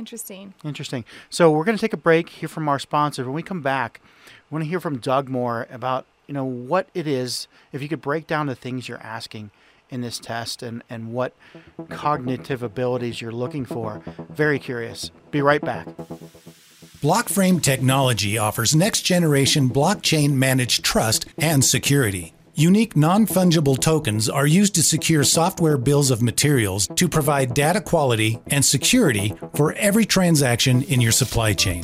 Interesting. 0.00 0.54
Interesting. 0.64 1.04
So 1.28 1.50
we're 1.50 1.64
going 1.64 1.76
to 1.76 1.80
take 1.80 1.92
a 1.92 1.98
break, 1.98 2.30
hear 2.30 2.48
from 2.48 2.70
our 2.70 2.78
sponsor. 2.78 3.22
When 3.24 3.34
we 3.34 3.42
come 3.42 3.60
back, 3.60 4.00
we 4.48 4.54
want 4.54 4.64
to 4.64 4.68
hear 4.70 4.80
from 4.80 4.96
Doug 4.96 5.28
more 5.28 5.66
about 5.70 6.06
you 6.26 6.32
know 6.32 6.44
what 6.44 6.88
it 6.94 7.06
is. 7.06 7.48
If 7.70 7.82
you 7.82 7.88
could 7.88 8.00
break 8.00 8.26
down 8.26 8.46
the 8.46 8.54
things 8.54 8.88
you're 8.88 9.02
asking 9.02 9.50
in 9.90 10.00
this 10.00 10.18
test 10.18 10.62
and 10.62 10.82
and 10.88 11.12
what 11.12 11.34
cognitive 11.90 12.62
abilities 12.62 13.20
you're 13.20 13.30
looking 13.30 13.66
for. 13.66 14.00
Very 14.30 14.58
curious. 14.58 15.10
Be 15.30 15.42
right 15.42 15.60
back. 15.60 15.86
Blockframe 17.02 17.60
Technology 17.62 18.38
offers 18.38 18.74
next 18.74 19.02
generation 19.02 19.68
blockchain 19.68 20.32
managed 20.32 20.82
trust 20.82 21.26
and 21.36 21.62
security. 21.62 22.32
Unique 22.60 22.94
non 22.94 23.24
fungible 23.24 23.80
tokens 23.80 24.28
are 24.28 24.46
used 24.46 24.74
to 24.74 24.82
secure 24.82 25.24
software 25.24 25.78
bills 25.78 26.10
of 26.10 26.20
materials 26.20 26.86
to 26.94 27.08
provide 27.08 27.54
data 27.54 27.80
quality 27.80 28.38
and 28.48 28.62
security 28.62 29.32
for 29.54 29.72
every 29.76 30.04
transaction 30.04 30.82
in 30.82 31.00
your 31.00 31.10
supply 31.10 31.54
chain. 31.54 31.82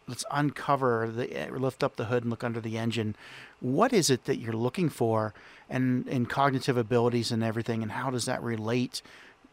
Let's 0.07 0.25
uncover 0.31 1.11
the 1.11 1.49
lift 1.51 1.83
up 1.83 1.97
the 1.97 2.07
hood 2.07 2.25
and 2.25 2.31
look 2.31 2.45
under 2.45 2.61
the 2.61 2.77
engine. 2.77 3.17
What 3.61 3.93
is 3.93 4.11
it 4.11 4.27
that 4.27 4.37
you're 4.37 4.53
looking 4.53 4.91
for, 4.91 5.33
and 5.71 6.07
in 6.07 6.27
cognitive 6.27 6.77
abilities 6.77 7.33
and 7.33 7.43
everything, 7.43 7.83
and 7.83 7.93
how 7.93 8.11
does 8.11 8.27
that 8.27 8.43
relate 8.43 9.01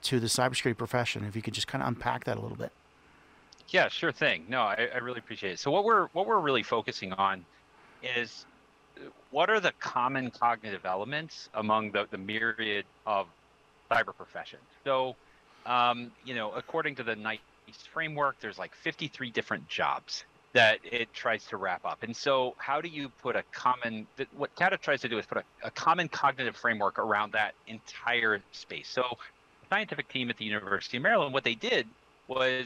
to 0.03 0.19
the 0.19 0.27
cybersecurity 0.27 0.77
profession. 0.77 1.23
If 1.23 1.35
you 1.35 1.41
could 1.41 1.53
just 1.53 1.67
kind 1.67 1.81
of 1.81 1.87
unpack 1.87 2.25
that 2.25 2.37
a 2.37 2.41
little 2.41 2.57
bit. 2.57 2.71
Yeah, 3.69 3.87
sure 3.87 4.11
thing. 4.11 4.45
No, 4.49 4.61
I, 4.61 4.89
I 4.93 4.97
really 4.97 5.19
appreciate 5.19 5.53
it. 5.53 5.59
So 5.59 5.71
what 5.71 5.85
we're 5.85 6.07
what 6.07 6.27
we're 6.27 6.39
really 6.39 6.63
focusing 6.63 7.13
on 7.13 7.45
is 8.17 8.45
what 9.31 9.50
are 9.50 9.60
the 9.60 9.74
common 9.79 10.31
cognitive 10.31 10.86
elements 10.86 11.50
among 11.53 11.91
the, 11.91 12.08
the 12.12 12.17
myriad 12.17 12.86
of 13.05 13.27
cyber 13.91 14.15
professions. 14.15 14.63
So, 14.84 15.15
um, 15.65 16.12
you 16.25 16.34
know, 16.34 16.51
according 16.51 16.96
to 16.96 17.03
the 17.03 17.15
NICE 17.15 17.39
framework, 17.93 18.38
there's 18.39 18.58
like 18.58 18.74
53 18.75 19.29
different 19.31 19.67
jobs 19.67 20.24
that 20.53 20.79
it 20.84 21.13
tries 21.13 21.46
to 21.46 21.58
wrap 21.58 21.86
up. 21.86 22.03
And 22.03 22.15
so, 22.15 22.55
how 22.58 22.81
do 22.81 22.89
you 22.89 23.10
put 23.22 23.36
a 23.36 23.43
common? 23.51 24.08
What 24.36 24.53
CATA 24.55 24.77
tries 24.77 25.01
to 25.01 25.10
do 25.10 25.17
is 25.17 25.25
put 25.25 25.39
a, 25.39 25.43
a 25.63 25.72
common 25.72 26.08
cognitive 26.08 26.55
framework 26.55 27.00
around 27.00 27.34
that 27.34 27.53
entire 27.67 28.41
space. 28.51 28.89
So, 28.89 29.03
the 29.62 29.67
scientific 29.70 30.10
team 30.10 30.29
at 30.29 30.38
the 30.38 30.46
University 30.46 30.98
of 30.98 31.03
Maryland, 31.03 31.34
what 31.34 31.43
they 31.43 31.55
did 31.55 31.88
was 32.27 32.65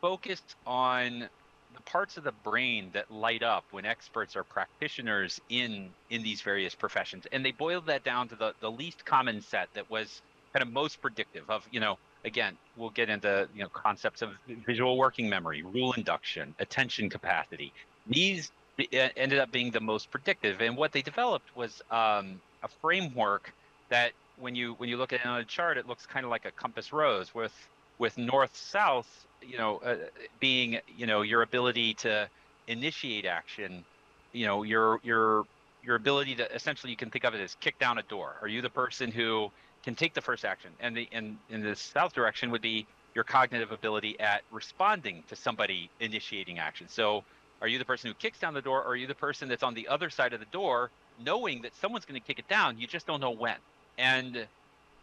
focused 0.00 0.56
on 0.66 1.28
the 1.74 1.82
parts 1.82 2.16
of 2.16 2.24
the 2.24 2.32
brain 2.32 2.90
that 2.92 3.10
light 3.10 3.42
up 3.42 3.64
when 3.70 3.84
experts 3.84 4.36
are 4.36 4.44
practitioners 4.44 5.40
in 5.48 5.90
in 6.10 6.22
these 6.22 6.40
various 6.40 6.74
professions 6.74 7.26
and 7.32 7.44
they 7.44 7.52
boiled 7.52 7.86
that 7.86 8.04
down 8.04 8.28
to 8.28 8.36
the, 8.36 8.54
the 8.60 8.70
least 8.70 9.04
common 9.04 9.40
set 9.40 9.68
that 9.74 9.88
was 9.90 10.22
kind 10.52 10.62
of 10.62 10.72
most 10.72 11.00
predictive 11.00 11.48
of 11.48 11.66
you 11.70 11.80
know 11.80 11.98
again 12.24 12.56
we'll 12.76 12.90
get 12.90 13.08
into 13.08 13.48
you 13.54 13.62
know 13.62 13.68
concepts 13.68 14.22
of 14.22 14.30
visual 14.66 14.96
working 14.96 15.28
memory 15.28 15.62
rule 15.62 15.92
induction 15.92 16.54
attention 16.58 17.08
capacity. 17.08 17.72
These 18.06 18.50
ended 18.92 19.38
up 19.38 19.52
being 19.52 19.70
the 19.70 19.80
most 19.80 20.10
predictive 20.10 20.60
and 20.60 20.76
what 20.76 20.92
they 20.92 21.02
developed 21.02 21.54
was 21.56 21.82
um, 21.90 22.40
a 22.62 22.68
framework 22.80 23.52
that 23.90 24.12
when 24.38 24.54
you 24.54 24.74
when 24.74 24.88
you 24.88 24.96
look 24.96 25.12
at 25.12 25.20
it 25.20 25.26
on 25.26 25.40
a 25.40 25.44
chart, 25.44 25.76
it 25.76 25.86
looks 25.86 26.06
kind 26.06 26.24
of 26.24 26.30
like 26.30 26.44
a 26.44 26.50
compass 26.50 26.92
rose 26.92 27.34
with 27.34 27.52
with 27.98 28.16
north 28.16 28.56
south, 28.56 29.26
you 29.42 29.58
know, 29.58 29.78
uh, 29.78 29.96
being 30.38 30.80
you 30.96 31.06
know 31.06 31.22
your 31.22 31.42
ability 31.42 31.94
to 31.94 32.28
initiate 32.66 33.26
action, 33.26 33.84
you 34.32 34.46
know, 34.46 34.62
your 34.62 35.00
your 35.02 35.44
your 35.82 35.96
ability 35.96 36.34
to 36.36 36.54
essentially 36.54 36.90
you 36.90 36.96
can 36.96 37.10
think 37.10 37.24
of 37.24 37.34
it 37.34 37.40
as 37.40 37.54
kick 37.56 37.78
down 37.78 37.98
a 37.98 38.02
door. 38.02 38.36
Are 38.42 38.48
you 38.48 38.62
the 38.62 38.70
person 38.70 39.10
who 39.10 39.50
can 39.82 39.94
take 39.94 40.14
the 40.14 40.20
first 40.20 40.44
action? 40.44 40.70
And 40.80 40.96
the 40.96 41.08
in 41.12 41.38
in 41.50 41.62
the 41.62 41.76
south 41.76 42.12
direction 42.12 42.50
would 42.50 42.62
be 42.62 42.86
your 43.14 43.24
cognitive 43.24 43.72
ability 43.72 44.18
at 44.20 44.42
responding 44.52 45.24
to 45.28 45.36
somebody 45.36 45.90
initiating 46.00 46.58
action. 46.58 46.86
So 46.88 47.24
are 47.60 47.68
you 47.68 47.78
the 47.78 47.84
person 47.84 48.08
who 48.08 48.14
kicks 48.14 48.38
down 48.38 48.54
the 48.54 48.62
door 48.62 48.82
or 48.82 48.92
are 48.92 48.96
you 48.96 49.06
the 49.06 49.14
person 49.14 49.48
that's 49.48 49.62
on 49.62 49.74
the 49.74 49.88
other 49.88 50.10
side 50.10 50.32
of 50.32 50.40
the 50.40 50.46
door 50.46 50.90
knowing 51.24 51.62
that 51.62 51.74
someone's 51.76 52.04
going 52.04 52.20
to 52.20 52.26
kick 52.26 52.38
it 52.38 52.48
down 52.48 52.78
you 52.78 52.86
just 52.86 53.06
don't 53.06 53.20
know 53.20 53.30
when 53.30 53.56
and 53.98 54.46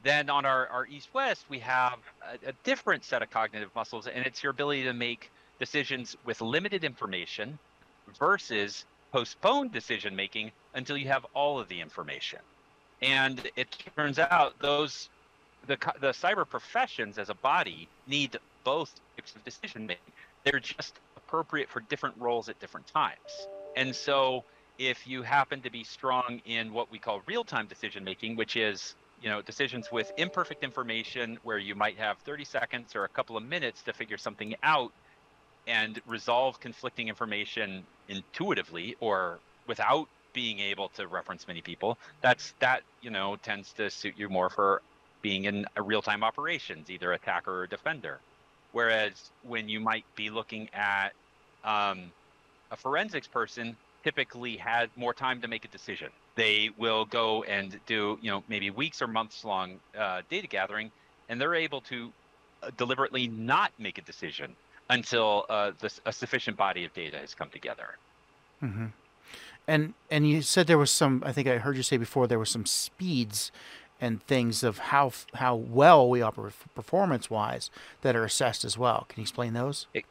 then 0.04 0.30
on 0.30 0.46
our, 0.46 0.68
our 0.68 0.86
east 0.88 1.10
west, 1.14 1.46
we 1.50 1.60
have 1.60 2.00
a, 2.22 2.50
a, 2.50 2.54
different 2.64 3.04
set 3.04 3.22
of 3.22 3.30
cognitive 3.30 3.70
muscles, 3.76 4.08
and 4.08 4.26
it's 4.26 4.44
your 4.44 4.52
ability 4.52 4.84
to 4.84 4.94
make 4.94 5.32
decisions 5.60 6.16
with 6.26 6.42
limited 6.42 6.84
information 6.84 7.58
versus 8.20 8.86
postponed 9.12 9.72
decision 9.72 10.16
making 10.16 10.52
until 10.76 10.98
you 10.98 11.08
have 11.08 11.26
all 11.34 11.60
of 11.60 11.68
the 11.68 11.80
information. 11.82 12.40
And 13.02 13.50
it 13.56 13.76
turns 13.96 14.20
out 14.20 14.54
those 14.60 15.10
the 15.68 15.78
the 16.00 16.10
cyber 16.10 16.48
professions 16.48 17.18
as 17.18 17.30
a 17.30 17.34
body 17.36 17.88
need 18.08 18.38
both 18.64 19.00
types 19.16 19.36
of 19.36 19.44
decision 19.44 19.86
making. 19.86 20.14
They're 20.44 20.60
just 20.60 21.00
appropriate 21.16 21.70
for 21.70 21.82
different 21.82 22.16
roles 22.18 22.50
at 22.50 22.60
different 22.60 22.88
times. 22.88 23.48
And 23.76 23.96
so 23.96 24.44
if 24.78 25.08
you 25.08 25.24
happen 25.24 25.62
to 25.62 25.70
be 25.70 25.84
strong 25.84 26.42
in 26.46 26.72
what 26.72 26.92
we 26.92 27.00
call 27.00 27.22
real-time 27.26 27.68
decision 27.68 28.04
making, 28.04 28.36
which 28.36 28.56
is 28.56 28.96
you 29.22 29.30
know 29.30 29.42
decisions 29.42 29.92
with 29.92 30.12
imperfect 30.18 30.64
information 30.64 31.38
where 31.44 31.58
you 31.58 31.76
might 31.76 31.98
have 31.98 32.18
30 32.20 32.46
seconds 32.46 32.96
or 32.96 33.04
a 33.04 33.10
couple 33.10 33.38
of 33.38 33.44
minutes 33.44 33.82
to 33.84 33.94
figure 33.94 34.18
something 34.18 34.56
out 34.64 34.92
and 35.68 36.02
resolve 36.08 36.60
conflicting 36.60 37.08
information 37.10 37.84
intuitively 38.10 38.96
or 39.00 39.40
without 39.68 40.08
being 40.34 40.60
able 40.60 40.90
to 40.90 41.08
reference 41.08 41.48
many 41.48 41.62
people 41.62 41.98
that's 42.22 42.54
that 42.60 42.82
you 43.02 43.10
know 43.10 43.36
tends 43.38 43.74
to 43.74 43.90
suit 43.90 44.14
you 44.18 44.30
more 44.30 44.50
for 44.50 44.82
being 45.22 45.46
in 45.46 45.66
a 45.76 45.82
real-time 45.82 46.24
operations 46.24 46.90
either 46.90 47.14
attacker 47.14 47.62
or 47.62 47.68
defender 47.68 48.20
whereas 48.72 49.32
when 49.44 49.68
you 49.68 49.80
might 49.80 50.06
be 50.16 50.30
looking 50.30 50.70
at 50.74 51.14
um, 51.64 52.12
a 52.72 52.78
forensics 52.78 53.28
person 53.28 53.76
typically 54.04 54.58
has 54.58 54.90
more 54.96 55.14
time 55.14 55.42
to 55.42 55.48
make 55.48 55.66
a 55.66 55.68
decision. 55.68 56.10
They 56.38 56.70
will 56.78 57.04
go 57.04 57.44
and 57.44 57.78
do, 57.86 58.18
you 58.22 58.32
know, 58.32 58.44
maybe 58.48 58.70
weeks 58.70 59.02
or 59.02 59.08
months 59.08 59.44
long 59.44 59.80
uh, 59.98 60.22
data 60.30 60.48
gathering, 60.48 60.92
and 61.28 61.42
they're 61.42 61.56
able 61.56 61.82
to 61.82 62.14
uh, 62.64 62.72
deliberately 62.78 63.28
not 63.28 63.74
make 63.78 63.98
a 63.98 64.02
decision 64.02 64.56
until 64.90 65.46
uh, 65.50 65.72
this, 65.82 66.00
a 66.06 66.14
sufficient 66.14 66.56
body 66.56 66.86
of 66.86 66.94
data 66.94 67.18
has 67.18 67.36
come 67.36 67.50
together. 67.50 67.98
Mm-hmm. 68.64 68.86
And 69.68 69.94
and 70.10 70.30
you 70.30 70.42
said 70.42 70.68
there 70.68 70.78
was 70.78 70.92
some. 70.92 71.22
I 71.26 71.34
think 71.34 71.48
I 71.48 71.58
heard 71.58 71.76
you 71.76 71.84
say 71.84 71.98
before 71.98 72.28
there 72.28 72.40
were 72.40 72.46
some 72.46 72.66
speeds 72.66 73.52
and 74.00 74.24
things 74.24 74.64
of 74.64 74.78
how 74.78 75.12
how 75.34 75.56
well 75.56 76.10
we 76.10 76.22
operate 76.22 76.54
performance 76.74 77.30
wise 77.30 77.70
that 78.02 78.16
are 78.16 78.24
assessed 78.24 78.64
as 78.64 78.78
well. 78.78 79.06
Can 79.10 79.20
you 79.20 79.24
explain 79.24 79.54
those? 79.54 79.88
It, 79.94 80.06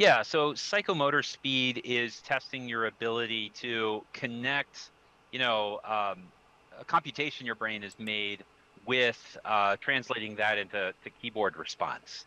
yeah, 0.00 0.22
so 0.22 0.54
psychomotor 0.54 1.24
speed 1.24 1.82
is 1.84 2.20
testing 2.22 2.66
your 2.66 2.86
ability 2.86 3.50
to 3.56 4.02
connect, 4.14 4.90
you 5.32 5.38
know, 5.38 5.80
um, 5.84 6.18
a 6.78 6.84
computation 6.86 7.46
your 7.46 7.54
brain 7.54 7.82
has 7.82 7.98
made 7.98 8.44
with 8.86 9.38
uh, 9.44 9.76
translating 9.80 10.36
that 10.36 10.58
into 10.58 10.92
to 11.04 11.10
keyboard 11.22 11.56
response. 11.56 12.24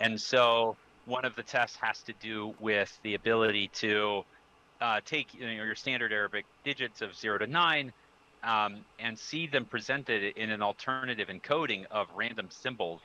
And 0.00 0.20
so 0.20 0.76
one 1.06 1.24
of 1.24 1.34
the 1.36 1.42
tests 1.42 1.76
has 1.80 2.00
to 2.02 2.12
do 2.20 2.54
with 2.60 2.96
the 3.02 3.14
ability 3.14 3.68
to 3.74 4.24
uh, 4.80 5.00
take 5.04 5.32
you 5.34 5.46
know, 5.46 5.52
your 5.52 5.74
standard 5.74 6.12
Arabic 6.12 6.44
digits 6.64 7.00
of 7.00 7.16
zero 7.16 7.38
to 7.38 7.46
nine 7.46 7.92
um, 8.42 8.84
and 8.98 9.18
see 9.18 9.46
them 9.46 9.64
presented 9.64 10.36
in 10.36 10.50
an 10.50 10.62
alternative 10.62 11.28
encoding 11.28 11.86
of 11.90 12.08
random 12.14 12.48
symbols 12.50 13.00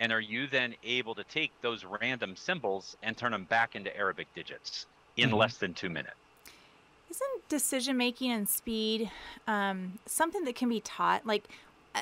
and 0.00 0.12
are 0.12 0.20
you 0.20 0.46
then 0.46 0.74
able 0.84 1.14
to 1.14 1.24
take 1.24 1.52
those 1.62 1.84
random 1.84 2.36
symbols 2.36 2.96
and 3.02 3.16
turn 3.16 3.32
them 3.32 3.44
back 3.44 3.74
into 3.74 3.94
Arabic 3.96 4.26
digits 4.34 4.86
in 5.16 5.30
mm-hmm. 5.30 5.38
less 5.38 5.56
than 5.56 5.74
two 5.74 5.88
minutes? 5.88 6.16
Isn't 7.10 7.48
decision 7.48 7.96
making 7.96 8.32
and 8.32 8.48
speed 8.48 9.10
um, 9.46 9.98
something 10.06 10.44
that 10.44 10.54
can 10.54 10.68
be 10.68 10.80
taught? 10.80 11.26
Like, 11.26 11.44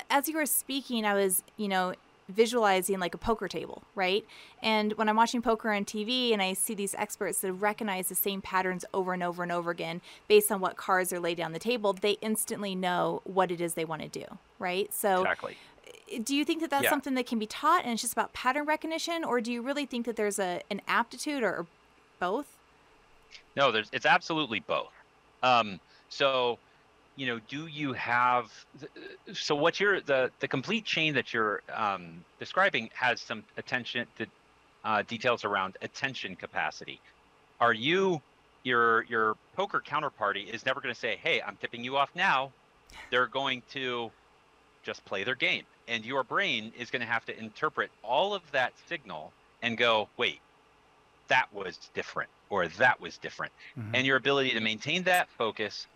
as 0.09 0.27
you 0.27 0.35
were 0.35 0.45
speaking, 0.45 1.05
I 1.05 1.13
was, 1.13 1.43
you 1.57 1.67
know, 1.67 1.93
visualizing 2.27 2.99
like 2.99 3.13
a 3.13 3.17
poker 3.17 3.47
table, 3.47 3.83
right? 3.93 4.25
And 4.61 4.93
when 4.93 5.07
I'm 5.07 5.15
watching 5.15 5.41
poker 5.41 5.71
on 5.71 5.85
TV 5.85 6.33
and 6.33 6.41
I 6.41 6.53
see 6.53 6.73
these 6.73 6.95
experts 6.95 7.39
that 7.41 7.53
recognize 7.53 8.09
the 8.09 8.15
same 8.15 8.41
patterns 8.41 8.83
over 8.93 9.13
and 9.13 9.21
over 9.21 9.43
and 9.43 9.51
over 9.51 9.69
again 9.69 10.01
based 10.27 10.51
on 10.51 10.59
what 10.59 10.75
cards 10.75 11.13
are 11.13 11.19
laid 11.19 11.37
down 11.37 11.53
the 11.53 11.59
table, 11.59 11.93
they 11.93 12.13
instantly 12.21 12.73
know 12.73 13.21
what 13.25 13.51
it 13.51 13.61
is 13.61 13.75
they 13.75 13.85
want 13.85 14.01
to 14.01 14.07
do, 14.07 14.25
right? 14.57 14.91
So 14.91 15.21
exactly 15.21 15.55
do 16.23 16.35
you 16.35 16.45
think 16.45 16.61
that 16.61 16.69
that's 16.69 16.83
yeah. 16.83 16.89
something 16.89 17.15
that 17.15 17.25
can 17.25 17.39
be 17.39 17.47
taught 17.47 17.83
and 17.83 17.93
it's 17.93 18.01
just 18.01 18.13
about 18.13 18.33
pattern 18.33 18.65
recognition 18.65 19.23
or 19.23 19.41
do 19.41 19.51
you 19.51 19.61
really 19.61 19.85
think 19.85 20.05
that 20.05 20.15
there's 20.15 20.39
a 20.39 20.61
an 20.69 20.81
aptitude 20.87 21.43
or, 21.43 21.49
or 21.49 21.65
both 22.19 22.45
no 23.55 23.71
there's 23.71 23.89
it's 23.91 24.05
absolutely 24.05 24.59
both 24.59 24.91
um, 25.45 25.79
so 26.09 26.57
you 27.15 27.27
know 27.27 27.39
do 27.47 27.67
you 27.67 27.93
have 27.93 28.51
so 29.33 29.55
what 29.55 29.79
you're 29.79 30.01
the 30.01 30.31
the 30.39 30.47
complete 30.47 30.85
chain 30.85 31.13
that 31.13 31.33
you're 31.33 31.61
um, 31.73 32.23
describing 32.39 32.89
has 32.93 33.21
some 33.21 33.43
attention 33.57 34.07
to 34.17 34.25
uh, 34.83 35.01
details 35.07 35.43
around 35.43 35.77
attention 35.81 36.35
capacity. 36.35 36.99
Are 37.59 37.73
you 37.73 38.21
your 38.63 39.03
your 39.03 39.35
poker 39.55 39.81
counterparty 39.85 40.47
is 40.51 40.65
never 40.65 40.81
going 40.81 40.93
to 40.93 40.99
say 40.99 41.19
hey 41.21 41.39
i'm 41.45 41.55
tipping 41.57 41.83
you 41.83 41.95
off 41.97 42.09
now. 42.15 42.51
They're 43.11 43.27
going 43.27 43.61
to 43.71 44.11
just 44.83 45.03
play 45.05 45.23
their 45.23 45.35
game. 45.35 45.63
And 45.87 46.05
your 46.05 46.23
brain 46.23 46.71
is 46.77 46.89
going 46.89 47.01
to 47.01 47.07
have 47.07 47.25
to 47.25 47.37
interpret 47.37 47.91
all 48.03 48.33
of 48.33 48.41
that 48.51 48.73
signal 48.87 49.31
and 49.61 49.77
go, 49.77 50.07
wait, 50.17 50.39
that 51.27 51.51
was 51.53 51.77
different 51.93 52.29
or 52.49 52.67
that 52.67 52.99
was 52.99 53.17
different. 53.17 53.51
Mm-hmm. 53.77 53.95
And 53.95 54.07
your 54.07 54.17
ability 54.17 54.51
to 54.51 54.59
maintain 54.59 55.03
that 55.03 55.29
focus, 55.37 55.87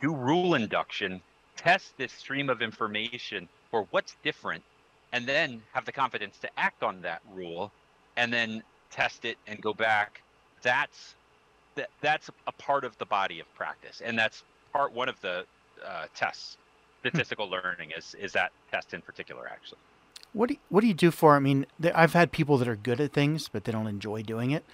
do 0.00 0.14
rule 0.14 0.54
induction, 0.54 1.20
test 1.56 1.96
this 1.96 2.12
stream 2.12 2.50
of 2.50 2.62
information 2.62 3.48
for 3.70 3.86
what's 3.90 4.16
different, 4.22 4.62
and 5.12 5.26
then 5.26 5.62
have 5.72 5.84
the 5.84 5.92
confidence 5.92 6.38
to 6.38 6.48
act 6.58 6.82
on 6.82 7.02
that 7.02 7.20
rule 7.34 7.72
and 8.16 8.32
then 8.32 8.62
test 8.90 9.24
it 9.24 9.36
and 9.46 9.60
go 9.60 9.72
back 9.72 10.22
that's 10.62 11.14
that, 11.74 11.88
that's 12.00 12.30
a 12.46 12.52
part 12.52 12.84
of 12.84 12.96
the 12.98 13.06
body 13.06 13.40
of 13.40 13.54
practice 13.54 14.02
and 14.04 14.18
that's 14.18 14.42
part 14.72 14.92
one 14.92 15.08
of 15.08 15.20
the 15.20 15.44
uh, 15.86 16.06
tests 16.14 16.56
statistical 17.00 17.48
learning 17.48 17.92
is 17.96 18.14
is 18.20 18.32
that 18.32 18.50
test 18.70 18.94
in 18.94 19.00
particular 19.00 19.48
actually 19.48 19.78
what 20.32 20.48
do 20.48 20.54
you, 20.54 20.60
what 20.68 20.82
do 20.82 20.86
you 20.86 20.94
do 20.94 21.10
for? 21.10 21.34
I 21.34 21.38
mean, 21.38 21.66
I've 21.94 22.12
had 22.12 22.32
people 22.32 22.58
that 22.58 22.68
are 22.68 22.76
good 22.76 23.00
at 23.00 23.12
things, 23.12 23.48
but 23.48 23.64
they 23.64 23.72
don't 23.72 23.86
enjoy 23.86 24.22
doing 24.22 24.50
it. 24.50 24.64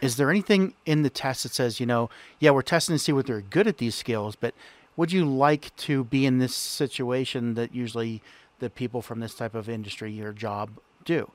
Is 0.00 0.16
there 0.16 0.30
anything 0.30 0.74
in 0.86 1.02
the 1.02 1.10
test 1.10 1.42
that 1.42 1.52
says, 1.52 1.80
you 1.80 1.86
know, 1.86 2.10
yeah, 2.38 2.50
we're 2.50 2.62
testing 2.62 2.94
to 2.94 2.98
see 2.98 3.12
what 3.12 3.26
they're 3.26 3.40
good 3.40 3.66
at 3.66 3.78
these 3.78 3.94
skills, 3.94 4.36
but 4.36 4.54
would 4.96 5.12
you 5.12 5.24
like 5.24 5.74
to 5.76 6.04
be 6.04 6.26
in 6.26 6.38
this 6.38 6.54
situation 6.54 7.54
that 7.54 7.74
usually 7.74 8.22
the 8.58 8.70
people 8.70 9.02
from 9.02 9.20
this 9.20 9.34
type 9.34 9.54
of 9.54 9.68
industry 9.68 10.20
or 10.20 10.32
job 10.32 10.70
do? 11.04 11.30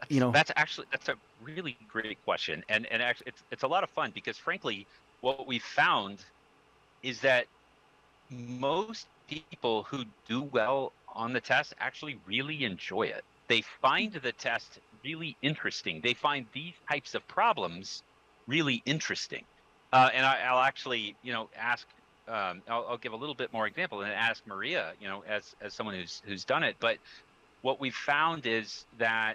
That's, 0.00 0.10
you 0.10 0.20
know, 0.20 0.32
that's 0.32 0.50
actually 0.56 0.88
that's 0.90 1.08
a 1.08 1.14
really 1.40 1.76
great 1.88 2.22
question, 2.24 2.64
and 2.68 2.86
and 2.86 3.00
actually 3.00 3.28
it's 3.28 3.42
it's 3.52 3.62
a 3.62 3.68
lot 3.68 3.84
of 3.84 3.90
fun 3.90 4.10
because 4.12 4.36
frankly, 4.36 4.88
what 5.20 5.46
we 5.46 5.60
found 5.60 6.24
is 7.04 7.20
that 7.20 7.46
most 8.30 9.06
people 9.28 9.84
who 9.84 10.04
do 10.28 10.42
well 10.42 10.92
on 11.14 11.32
the 11.32 11.40
test 11.40 11.74
actually 11.78 12.18
really 12.26 12.64
enjoy 12.64 13.02
it. 13.02 13.24
They 13.48 13.62
find 13.82 14.12
the 14.12 14.32
test 14.32 14.80
really 15.04 15.36
interesting. 15.42 16.00
They 16.02 16.14
find 16.14 16.46
these 16.52 16.74
types 16.88 17.14
of 17.14 17.26
problems 17.28 18.02
really 18.46 18.82
interesting. 18.84 19.44
Uh, 19.92 20.10
and 20.12 20.26
I, 20.26 20.52
will 20.52 20.60
actually, 20.60 21.16
you 21.22 21.32
know, 21.32 21.48
ask. 21.56 21.86
Um, 22.26 22.62
I'll, 22.68 22.86
I'll, 22.88 22.96
give 22.96 23.12
a 23.12 23.16
little 23.16 23.34
bit 23.34 23.52
more 23.52 23.66
example 23.66 24.00
and 24.00 24.10
ask 24.10 24.46
Maria, 24.46 24.94
you 24.98 25.08
know, 25.08 25.22
as 25.28 25.54
as 25.60 25.74
someone 25.74 25.94
who's 25.94 26.22
who's 26.24 26.44
done 26.44 26.62
it. 26.62 26.76
But 26.80 26.96
what 27.60 27.80
we've 27.80 27.94
found 27.94 28.46
is 28.46 28.86
that, 28.98 29.34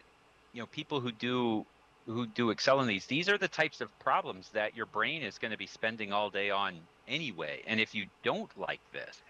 you 0.53 0.61
know, 0.61 0.65
people 0.65 0.99
who 0.99 1.11
do 1.11 1.65
who 2.07 2.25
do 2.25 2.49
excel 2.49 2.81
in 2.81 2.87
these, 2.87 3.05
these 3.05 3.29
are 3.29 3.37
the 3.37 3.47
types 3.47 3.81
of 3.81 3.99
problems 3.99 4.49
that 4.53 4.75
your 4.75 4.87
brain 4.87 5.21
is 5.21 5.37
going 5.37 5.51
to 5.51 5.57
be 5.57 5.67
spending 5.67 6.11
all 6.11 6.31
day 6.31 6.49
on 6.49 6.79
anyway. 7.07 7.61
And 7.67 7.79
if 7.79 7.93
you 7.93 8.07
don't 8.23 8.49
like 8.57 8.81
this, 8.91 9.21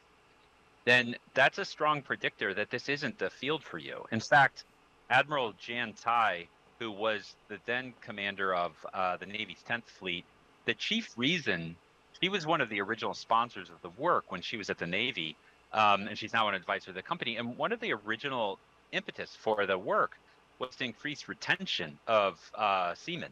then 0.90 1.16
that's 1.36 1.60
a 1.60 1.66
strong 1.66 2.02
predictor 2.02 2.54
that 2.56 2.72
this 2.72 2.90
isn't 2.90 3.20
the 3.20 3.30
field 3.30 3.64
for 3.64 3.78
you. 3.78 4.06
In 4.12 4.20
fact, 4.20 4.64
Admiral 5.12 5.54
Jan 5.60 5.94
Tighe, 5.94 6.48
who 6.80 6.92
was 6.92 7.36
the 7.48 7.60
then 7.68 7.94
commander 8.02 8.56
of 8.56 8.74
uh, 8.92 9.18
the 9.18 9.28
Navy's 9.28 9.64
10th 9.70 9.86
Fleet, 9.86 10.26
the 10.66 10.74
chief 10.74 11.14
reason 11.16 11.76
she 12.20 12.28
was 12.28 12.48
one 12.48 12.60
of 12.60 12.70
the 12.70 12.82
original 12.82 13.14
sponsors 13.14 13.70
of 13.70 13.80
the 13.84 14.02
work 14.02 14.32
when 14.32 14.42
she 14.42 14.58
was 14.58 14.72
at 14.72 14.80
the 14.80 14.88
Navy, 14.88 15.36
um, 15.74 16.08
and 16.08 16.18
she's 16.18 16.34
now 16.34 16.50
an 16.50 16.56
advisor 16.56 16.88
to 16.88 16.94
the 16.94 17.04
company. 17.04 17.38
And 17.38 17.56
one 17.56 17.72
of 17.72 17.80
the 17.80 17.94
original 17.94 18.58
impetus 18.92 19.36
for 19.40 19.68
the 19.68 19.78
work 19.78 20.18
was 20.58 20.76
to 20.78 20.86
increase 20.86 21.30
retention 21.30 22.00
of 22.08 22.40
uh, 22.56 22.96
seamen. 22.96 23.32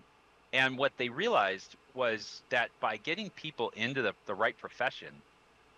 And 0.53 0.77
what 0.77 0.93
they 0.97 1.09
realized 1.09 1.75
was 1.95 2.43
that 2.49 2.69
by 2.79 2.97
getting 2.97 3.31
people 3.31 3.73
into 3.75 4.03
the, 4.03 4.13
the 4.27 4.35
right 4.35 4.57
profession, 4.57 5.09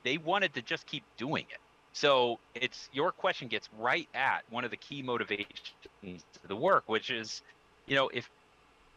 they 0.04 0.18
wanted 0.18 0.54
to 0.56 0.62
just 0.62 0.86
keep 0.86 1.04
doing 1.18 1.46
it. 1.50 1.60
So 2.00 2.40
it's 2.56 2.88
your 2.94 3.12
question 3.12 3.50
gets 3.50 3.68
right 3.78 4.08
at 4.14 4.46
one 4.50 4.64
of 4.64 4.72
the 4.72 4.78
key 4.78 5.02
motivations 5.02 5.74
to 6.02 6.48
the 6.48 6.56
work, 6.56 6.86
which 6.88 7.10
is, 7.10 7.42
you 7.88 7.96
know, 7.98 8.08
if 8.14 8.30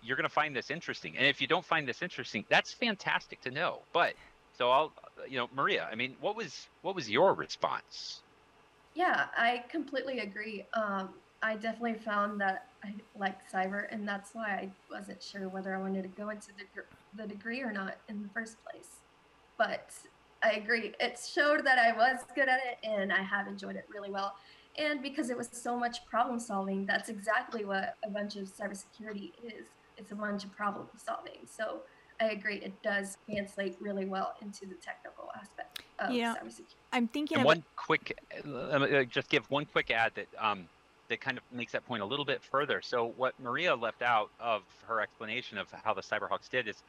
you're 0.05 0.17
going 0.17 0.29
to 0.29 0.33
find 0.33 0.55
this 0.55 0.71
interesting, 0.71 1.17
and 1.17 1.27
if 1.27 1.41
you 1.41 1.49
don't 1.49 1.65
find 1.65 1.88
this 1.88 2.01
interesting, 2.01 2.45
that's 2.49 2.73
fantastic 2.73 3.41
to 3.41 3.51
know. 3.51 3.81
But 3.93 4.15
so 4.57 4.71
I'll, 4.71 4.93
you 5.29 5.37
know, 5.37 5.49
Maria, 5.53 5.88
I 5.91 5.97
mean, 5.97 6.15
what 6.21 6.37
was 6.37 6.69
what 6.83 6.95
was 6.95 7.11
your 7.11 7.35
response? 7.35 8.21
Yeah, 8.95 9.25
I 9.37 9.65
completely 9.69 10.21
agree. 10.21 10.65
Um, 10.73 11.09
I 11.43 11.57
definitely 11.57 11.95
found 11.95 12.41
that 12.41 12.69
I 12.85 12.95
liked 13.19 13.53
cyber, 13.53 13.87
and 13.91 14.07
that's 14.07 14.31
why 14.33 14.47
I 14.47 14.69
wasn't 14.88 15.21
sure 15.21 15.49
whether 15.49 15.75
I 15.75 15.81
wanted 15.81 16.03
to 16.03 16.09
go 16.09 16.31
into 16.31 16.51
the, 16.57 16.83
the 17.21 17.27
degree 17.27 17.62
or 17.62 17.73
not 17.73 17.97
in 18.09 18.23
the 18.23 18.29
first 18.29 18.59
place. 18.65 19.01
But 19.59 19.91
I 20.42 20.52
agree. 20.52 20.92
It 21.00 21.18
showed 21.24 21.64
that 21.64 21.78
I 21.78 21.96
was 21.96 22.20
good 22.35 22.48
at 22.48 22.59
it 22.59 22.78
and 22.87 23.12
I 23.12 23.22
have 23.22 23.46
enjoyed 23.46 23.76
it 23.76 23.87
really 23.92 24.11
well. 24.11 24.35
And 24.78 25.02
because 25.02 25.31
it 25.31 25.37
was 25.37 25.48
so 25.52 25.78
much 25.78 26.05
problem 26.07 26.38
solving, 26.38 26.87
that's 26.87 27.09
exactly 27.09 27.64
what 27.64 27.96
a 28.05 28.11
bunch 28.11 28.37
of 28.37 28.44
cybersecurity 28.44 29.33
is. 29.44 29.66
It's 29.98 30.12
a 30.12 30.14
bunch 30.14 30.44
of 30.44 30.52
problem 30.57 30.88
solving. 30.96 31.46
So 31.46 31.81
I 32.20 32.31
agree. 32.31 32.57
It 32.57 32.72
does 32.83 33.18
translate 33.28 33.76
really 33.81 34.07
well 34.07 34.35
into 34.40 34.66
the 34.66 34.74
technical 34.74 35.28
aspect 35.38 35.83
of 35.98 36.12
yeah, 36.12 36.35
cybersecurity. 36.35 36.74
I'm 36.92 37.09
thinking 37.09 37.38
and 37.38 37.44
one 37.44 37.62
quick, 37.76 38.18
uh, 38.44 39.05
just 39.05 39.28
give 39.28 39.48
one 39.50 39.66
quick 39.66 39.90
ad 39.90 40.12
that 40.14 40.28
um, 40.38 40.68
that 41.09 41.20
kind 41.20 41.37
of 41.37 41.44
makes 41.52 41.72
that 41.72 41.87
point 41.87 42.02
a 42.02 42.07
little 42.07 42.24
bit 42.24 42.42
further. 42.42 42.81
So 42.81 43.12
what 43.16 43.38
Maria 43.38 43.74
left 43.74 44.00
out 44.00 44.31
of 44.40 44.62
her 44.88 45.00
explanation 45.00 45.59
of 45.59 45.66
how 45.85 45.92
the 45.92 46.00
Cyberhawks 46.00 46.48
did 46.48 46.68
is 46.68 46.83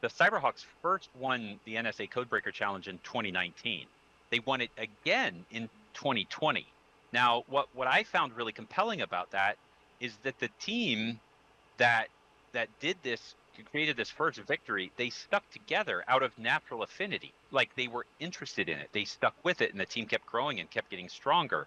the 0.00 0.08
Cyberhawks 0.08 0.64
first 0.82 1.08
won 1.18 1.60
the 1.64 1.74
NSA 1.74 2.10
Codebreaker 2.10 2.52
Challenge 2.52 2.88
in 2.88 2.98
2019. 2.98 3.86
They 4.30 4.38
won 4.40 4.60
it 4.60 4.70
again 4.78 5.44
in 5.50 5.68
2020. 5.94 6.66
Now, 7.12 7.44
what, 7.48 7.68
what 7.74 7.88
I 7.88 8.04
found 8.04 8.36
really 8.36 8.52
compelling 8.52 9.00
about 9.02 9.32
that 9.32 9.56
is 10.00 10.16
that 10.22 10.38
the 10.38 10.48
team 10.60 11.20
that 11.78 12.08
that 12.52 12.68
did 12.80 12.96
this 13.02 13.34
created 13.70 13.94
this 13.96 14.08
first 14.08 14.38
victory 14.40 14.90
they 14.96 15.10
stuck 15.10 15.48
together 15.50 16.02
out 16.08 16.22
of 16.22 16.36
natural 16.38 16.82
affinity 16.82 17.32
like 17.50 17.74
they 17.76 17.88
were 17.88 18.06
interested 18.18 18.70
in 18.70 18.78
it 18.78 18.88
they 18.92 19.04
stuck 19.04 19.34
with 19.44 19.60
it 19.60 19.70
and 19.70 19.78
the 19.78 19.84
team 19.84 20.06
kept 20.06 20.24
growing 20.24 20.60
and 20.60 20.70
kept 20.70 20.88
getting 20.88 21.10
stronger 21.10 21.66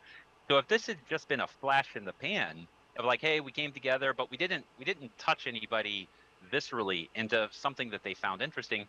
so 0.49 0.57
if 0.57 0.67
this 0.67 0.87
had 0.87 0.97
just 1.07 1.27
been 1.27 1.41
a 1.41 1.47
flash 1.61 1.95
in 1.95 2.03
the 2.03 2.13
pan 2.13 2.67
of 2.97 3.05
like 3.05 3.21
hey 3.21 3.39
we 3.41 3.51
came 3.51 3.71
together 3.71 4.11
but 4.11 4.31
we 4.31 4.37
didn't 4.37 4.65
we 4.79 4.85
didn't 4.85 5.15
touch 5.19 5.45
anybody 5.45 6.07
viscerally 6.51 7.09
into 7.15 7.47
something 7.51 7.89
that 7.91 8.03
they 8.03 8.13
found 8.13 8.41
interesting, 8.41 8.87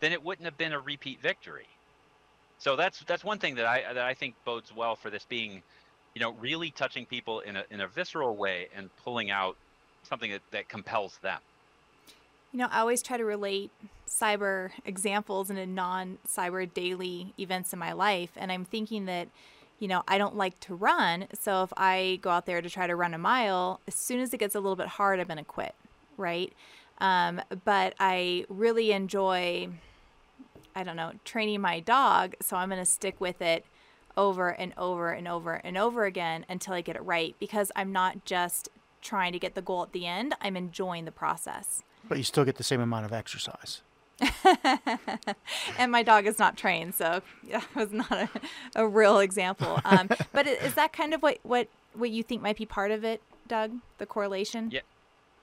then 0.00 0.12
it 0.12 0.22
wouldn't 0.22 0.44
have 0.44 0.56
been 0.56 0.72
a 0.72 0.80
repeat 0.80 1.20
victory. 1.20 1.66
So 2.58 2.76
that's 2.76 3.00
that's 3.06 3.24
one 3.24 3.38
thing 3.38 3.56
that 3.56 3.66
I 3.66 3.92
that 3.92 4.04
I 4.04 4.14
think 4.14 4.34
bodes 4.44 4.74
well 4.74 4.96
for 4.96 5.10
this 5.10 5.24
being, 5.24 5.62
you 6.14 6.20
know, 6.20 6.32
really 6.40 6.70
touching 6.70 7.06
people 7.06 7.40
in 7.40 7.56
a 7.56 7.64
in 7.70 7.80
a 7.80 7.88
visceral 7.88 8.36
way 8.36 8.68
and 8.74 8.88
pulling 9.04 9.30
out 9.30 9.56
something 10.04 10.30
that, 10.30 10.42
that 10.52 10.68
compels 10.68 11.18
them. 11.22 11.40
You 12.52 12.60
know, 12.60 12.68
I 12.70 12.80
always 12.80 13.02
try 13.02 13.16
to 13.16 13.24
relate 13.24 13.72
cyber 14.08 14.70
examples 14.84 15.50
into 15.50 15.66
non 15.66 16.18
cyber 16.28 16.72
daily 16.72 17.32
events 17.38 17.72
in 17.72 17.78
my 17.78 17.92
life. 17.92 18.30
And 18.36 18.52
I'm 18.52 18.64
thinking 18.64 19.06
that, 19.06 19.28
you 19.80 19.88
know, 19.88 20.04
I 20.06 20.18
don't 20.18 20.36
like 20.36 20.58
to 20.60 20.74
run. 20.74 21.26
So 21.38 21.64
if 21.64 21.72
I 21.76 22.20
go 22.22 22.30
out 22.30 22.46
there 22.46 22.62
to 22.62 22.70
try 22.70 22.86
to 22.86 22.94
run 22.94 23.12
a 23.12 23.18
mile, 23.18 23.80
as 23.88 23.96
soon 23.96 24.20
as 24.20 24.32
it 24.32 24.38
gets 24.38 24.54
a 24.54 24.60
little 24.60 24.76
bit 24.76 24.86
hard, 24.86 25.18
I'm 25.18 25.26
going 25.26 25.38
to 25.38 25.44
quit. 25.44 25.74
Right. 26.16 26.52
Um, 26.98 27.40
but 27.64 27.94
I 27.98 28.46
really 28.48 28.92
enjoy, 28.92 29.68
I 30.74 30.82
don't 30.82 30.96
know, 30.96 31.12
training 31.24 31.60
my 31.60 31.80
dog. 31.80 32.34
So 32.40 32.56
I'm 32.56 32.68
going 32.68 32.80
to 32.80 32.86
stick 32.86 33.20
with 33.20 33.42
it 33.42 33.64
over 34.16 34.48
and 34.48 34.72
over 34.76 35.10
and 35.10 35.26
over 35.26 35.54
and 35.54 35.76
over 35.76 36.04
again 36.04 36.46
until 36.48 36.74
I 36.74 36.80
get 36.80 36.96
it 36.96 37.02
right 37.02 37.34
because 37.38 37.72
I'm 37.74 37.92
not 37.92 38.24
just 38.24 38.68
trying 39.04 39.32
to 39.32 39.38
get 39.38 39.54
the 39.54 39.62
goal 39.62 39.82
at 39.82 39.92
the 39.92 40.06
end, 40.06 40.34
I'm 40.40 40.56
enjoying 40.56 41.04
the 41.04 41.12
process. 41.12 41.82
But 42.08 42.18
you 42.18 42.24
still 42.24 42.44
get 42.44 42.56
the 42.56 42.64
same 42.64 42.80
amount 42.80 43.04
of 43.04 43.12
exercise. 43.12 43.82
and 45.78 45.92
my 45.92 46.02
dog 46.02 46.26
is 46.26 46.38
not 46.38 46.56
trained, 46.56 46.94
so 46.94 47.20
that 47.50 47.74
was 47.74 47.92
not 47.92 48.12
a, 48.12 48.28
a 48.76 48.88
real 48.88 49.18
example. 49.18 49.80
Um, 49.84 50.08
but 50.32 50.46
is 50.46 50.74
that 50.74 50.92
kind 50.92 51.12
of 51.12 51.22
what, 51.22 51.38
what, 51.42 51.68
what 51.94 52.10
you 52.10 52.22
think 52.22 52.40
might 52.40 52.56
be 52.56 52.66
part 52.66 52.90
of 52.90 53.04
it, 53.04 53.20
Doug? 53.46 53.72
The 53.98 54.06
correlation? 54.06 54.70
Yeah, 54.72 54.80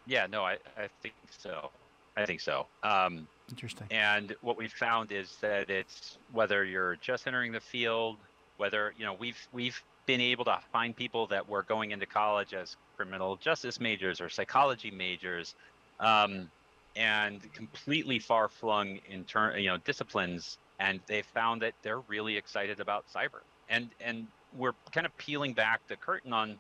yeah, 0.06 0.28
no, 0.30 0.44
I, 0.44 0.58
I 0.78 0.88
think 1.02 1.16
so. 1.30 1.72
I 2.18 2.26
think 2.26 2.42
so. 2.42 2.68
Um, 2.84 3.28
Interesting. 3.50 3.88
And 3.92 4.36
what 4.42 4.58
we 4.58 4.68
found 4.68 5.12
is 5.12 5.38
that 5.42 5.70
it's 5.70 6.18
whether 6.32 6.64
you're 6.64 6.96
just 6.98 7.28
entering 7.28 7.52
the 7.52 7.60
field, 7.60 8.18
whether 8.58 8.94
you 8.98 9.06
know 9.06 9.14
we've 9.14 9.48
we've 9.52 9.82
been 10.06 10.22
able 10.22 10.46
to 10.46 10.60
find 10.72 10.96
people 10.96 11.28
that 11.28 11.48
were 11.48 11.64
going 11.64 11.92
into 11.92 12.06
college 12.06 12.54
as 12.54 12.78
criminal 12.96 13.36
justice 13.36 13.80
majors 13.80 14.22
or 14.22 14.30
psychology 14.30 14.92
majors, 14.92 15.56
um, 16.00 16.50
and 16.96 17.42
completely 17.54 18.20
far 18.20 18.48
flung 18.48 19.00
in 19.10 19.24
turn 19.26 19.60
you 19.60 19.70
know 19.70 19.78
disciplines, 19.78 20.58
and 20.80 21.00
they 21.08 21.22
found 21.22 21.62
that 21.62 21.74
they're 21.84 22.02
really 22.02 22.38
excited 22.38 22.80
about 22.80 23.06
cyber, 23.14 23.42
and 23.70 23.90
and 24.00 24.28
we're 24.58 24.74
kind 24.92 25.06
of 25.06 25.18
peeling 25.18 25.54
back 25.54 25.82
the 25.88 25.96
curtain 25.96 26.34
on 26.34 26.58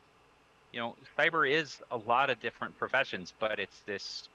you 0.71 0.79
know, 0.79 0.95
cyber 1.17 1.49
is 1.49 1.81
a 1.91 1.97
lot 1.97 2.29
of 2.29 2.39
different 2.39 2.77
professions, 2.77 3.33
but 3.39 3.59
it's 3.59 3.79
this 3.85 4.29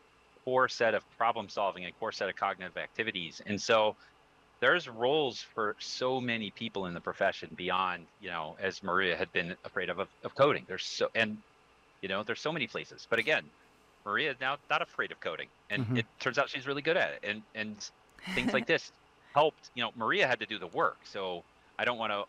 core 0.45 0.69
set 0.69 0.95
of 0.95 1.03
problem 1.19 1.49
solving 1.49 1.85
and 1.85 1.99
core 1.99 2.13
set 2.13 2.29
of 2.29 2.37
cognitive 2.37 2.77
activities. 2.77 3.41
And 3.47 3.61
so 3.61 3.97
there's 4.61 4.89
roles 4.89 5.41
for 5.55 5.77
so 5.79 6.21
many 6.21 6.51
people 6.51 6.87
in 6.87 6.95
the 6.95 7.01
profession 7.01 7.51
beyond, 7.57 8.07
you 8.21 8.29
know, 8.29 8.57
as 8.61 8.83
Maria 8.83 9.17
had 9.17 9.33
been 9.33 9.55
afraid 9.65 9.91
of, 9.91 9.99
of, 9.99 10.09
of 10.25 10.35
coding. 10.35 10.65
There's 10.69 10.85
so, 10.85 11.09
and, 11.15 11.39
you 12.01 12.09
know, 12.09 12.23
there's 12.23 12.41
so 12.41 12.53
many 12.53 12.67
places. 12.67 13.07
But 13.09 13.19
again, 13.19 13.45
Maria 14.05 14.31
is 14.31 14.37
now 14.41 14.57
not 14.71 14.83
afraid 14.83 15.13
of 15.13 15.21
coding. 15.21 15.49
And 15.69 15.85
mm-hmm. 15.85 15.97
it 15.99 16.07
turns 16.21 16.39
out 16.39 16.49
she's 16.49 16.67
really 16.67 16.83
good 16.83 16.97
at 16.97 17.13
it. 17.15 17.25
And, 17.29 17.43
and 17.55 17.77
things 18.35 18.53
like 18.53 18.67
this 18.67 18.93
helped, 19.35 19.71
you 19.75 19.83
know, 19.83 19.91
Maria 19.97 20.27
had 20.27 20.41
to 20.41 20.47
do 20.47 20.59
the 20.59 20.69
work. 20.69 20.99
So 21.05 21.43
I 21.79 21.85
don't 21.85 21.99
want 21.99 22.13
to 22.13 22.25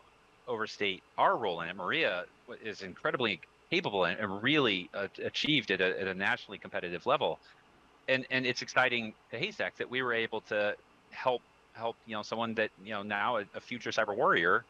overstate 0.48 1.02
our 1.16 1.36
role 1.36 1.60
in 1.60 1.68
it. 1.68 1.76
Maria 1.76 2.24
is 2.64 2.82
incredibly 2.82 3.40
capable 3.70 4.04
and, 4.04 4.42
really 4.42 4.88
uh, 4.94 5.08
achieved 5.24 5.70
at 5.70 5.80
a, 5.80 6.00
at 6.00 6.08
a 6.08 6.14
nationally 6.14 6.58
competitive 6.58 7.06
level. 7.06 7.38
And 8.08 8.26
and 8.30 8.46
it's 8.46 8.62
exciting 8.62 9.12
to 9.30 9.38
Haystack 9.38 9.76
that 9.76 9.90
we 9.90 10.02
were 10.02 10.14
able 10.14 10.40
to 10.42 10.74
help 11.10 11.42
help 11.74 11.96
you 12.06 12.14
know 12.14 12.22
someone 12.22 12.54
that 12.54 12.70
you 12.82 12.92
know 12.92 13.02
now 13.02 13.36
a, 13.36 13.44
a 13.54 13.60
future 13.60 13.90
cyber 13.90 14.16
warrior 14.16 14.64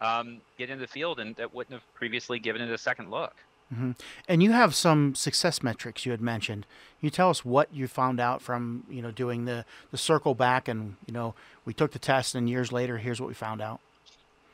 um, 0.00 0.40
get 0.56 0.70
into 0.70 0.80
the 0.80 0.88
field 0.88 1.20
and 1.20 1.36
that 1.36 1.54
wouldn't 1.54 1.74
have 1.74 1.94
previously 1.94 2.38
given 2.38 2.62
it 2.62 2.70
a 2.70 2.78
second 2.78 3.10
look. 3.10 3.34
Mm-hmm. 3.72 3.92
And 4.26 4.42
you 4.42 4.52
have 4.52 4.74
some 4.74 5.14
success 5.14 5.62
metrics 5.62 6.06
you 6.06 6.12
had 6.12 6.22
mentioned. 6.22 6.64
Can 7.00 7.06
you 7.06 7.10
tell 7.10 7.28
us 7.28 7.44
what 7.44 7.72
you 7.72 7.86
found 7.86 8.18
out 8.18 8.40
from 8.40 8.84
you 8.88 9.02
know 9.02 9.10
doing 9.10 9.44
the 9.44 9.64
the 9.90 9.98
circle 9.98 10.34
back 10.34 10.68
and 10.68 10.96
you 11.06 11.12
know 11.12 11.34
we 11.64 11.74
took 11.74 11.92
the 11.92 11.98
test 11.98 12.34
and 12.34 12.48
years 12.48 12.72
later 12.72 12.98
here's 12.98 13.20
what 13.20 13.28
we 13.28 13.34
found 13.34 13.60
out. 13.60 13.80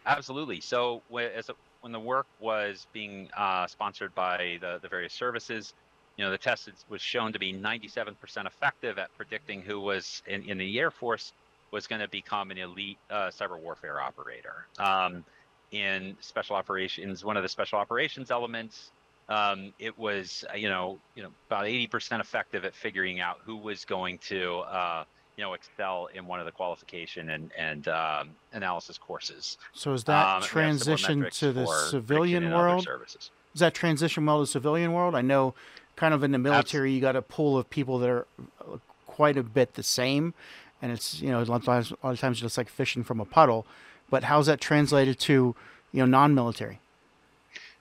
Absolutely. 0.07 0.61
So 0.61 1.03
as 1.17 1.49
a, 1.49 1.55
when 1.85 1.93
the 1.93 2.01
work 2.01 2.27
was 2.41 2.87
being 2.95 3.29
uh, 3.37 3.67
sponsored 3.67 4.15
by 4.15 4.57
the 4.63 4.79
the 4.81 4.89
various 4.89 5.13
services, 5.13 5.75
you 6.17 6.25
know 6.25 6.31
the 6.31 6.39
test 6.39 6.71
was 6.89 7.03
shown 7.03 7.31
to 7.35 7.39
be 7.39 7.53
97% 7.53 8.17
effective 8.47 8.99
at 8.99 9.15
predicting 9.19 9.61
who 9.61 9.79
was 9.79 10.23
in, 10.27 10.43
in 10.49 10.57
the 10.57 10.79
Air 10.79 10.91
Force 10.91 11.35
was 11.73 11.87
going 11.87 12.01
to 12.01 12.09
become 12.09 12.51
an 12.51 12.57
elite 12.57 12.97
uh, 13.11 13.27
cyber 13.27 13.59
warfare 13.59 14.01
operator. 14.01 14.67
Um, 14.79 15.25
in 15.73 16.17
special 16.21 16.57
operations, 16.57 17.23
one 17.23 17.37
of 17.37 17.43
the 17.43 17.49
special 17.51 17.79
operations 17.79 18.31
elements 18.31 18.91
um, 19.29 19.75
it 19.79 19.99
was 19.99 20.45
uh, 20.53 20.57
you 20.57 20.71
know 20.71 20.99
you 21.15 21.23
know 21.23 21.31
about 21.49 21.65
80% 21.65 22.21
effective 22.21 22.65
at 22.65 22.75
figuring 22.75 23.21
out 23.21 23.41
who 23.45 23.57
was 23.57 23.85
going 23.85 24.19
to 24.29 24.59
uh, 24.61 25.05
you 25.37 25.45
know 25.45 25.53
excel 25.55 26.09
in 26.15 26.27
one 26.27 26.41
of 26.41 26.47
the 26.47 26.53
qualification 26.53 27.31
and 27.31 27.51
and 27.57 27.89
um, 27.89 28.31
analysis 28.53 28.99
courses. 28.99 29.59
So 29.73 29.93
is 29.93 30.05
that 30.05 30.37
um, 30.37 30.43
transition 30.43 31.29
to 31.31 31.53
the 31.53 31.67
civilian 31.67 32.51
world? 32.51 32.85
Services. 32.85 33.31
Is 33.55 33.61
that 33.61 33.75
transition 33.75 34.27
well 34.27 34.39
to 34.39 34.43
the 34.43 34.47
civilian 34.47 34.93
world? 34.93 35.15
I 35.15 35.21
know, 35.21 35.55
kind 35.97 36.13
of 36.13 36.25
in 36.25 36.33
the 36.33 36.39
military, 36.39 36.93
you 36.93 37.01
got 37.01 37.17
a 37.17 37.23
pool 37.23 37.57
of 37.57 37.71
people 37.71 37.99
that 38.01 38.11
are 38.11 38.27
uh, 38.61 38.79
quite 39.07 39.37
a 39.37 39.43
bit 39.43 39.75
the 39.75 39.83
same, 39.83 40.35
and 40.83 40.93
it's 40.93 41.21
you 41.21 41.31
know 41.31 41.43
a 41.43 41.45
lot 41.45 41.57
of 41.57 41.65
times, 41.65 41.91
a 41.91 42.07
lot 42.07 42.13
of 42.13 42.21
times 42.21 42.41
just 42.41 42.59
like 42.59 42.69
fishing 42.69 43.05
from 43.05 43.21
a 43.21 43.25
puddle. 43.25 43.67
But 44.11 44.25
how's 44.25 44.47
that 44.47 44.61
translated 44.61 45.19
to 45.21 45.55
you 45.93 46.01
know 46.01 46.07
non-military? 46.07 46.81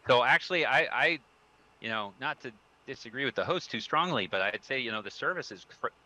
So 0.07 0.23
actually, 0.23 0.65
I, 0.65 0.81
I 0.91 1.19
you 1.83 1.89
know, 1.89 2.13
not 2.19 2.41
to 2.41 2.51
disagree 2.87 3.25
with 3.25 3.35
the 3.35 3.45
host 3.45 3.69
too 3.69 3.79
strongly, 3.79 4.25
but 4.25 4.41
I'd 4.41 4.63
say, 4.63 4.79
you 4.79 4.91
know, 4.91 5.01
the 5.01 5.11
services, 5.11 5.65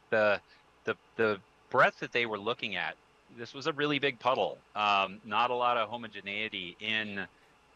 the 0.09 0.41
the 0.87 0.95
the 1.17 1.39
breadth 1.69 1.99
that 1.99 2.11
they 2.11 2.25
were 2.25 2.39
looking 2.39 2.75
at, 2.75 2.95
this 3.37 3.53
was 3.53 3.67
a 3.67 3.73
really 3.73 3.99
big 3.99 4.17
puddle. 4.19 4.57
Um, 4.75 5.19
not 5.23 5.51
a 5.51 5.53
lot 5.53 5.77
of 5.77 5.89
homogeneity 5.89 6.75
in 6.79 7.27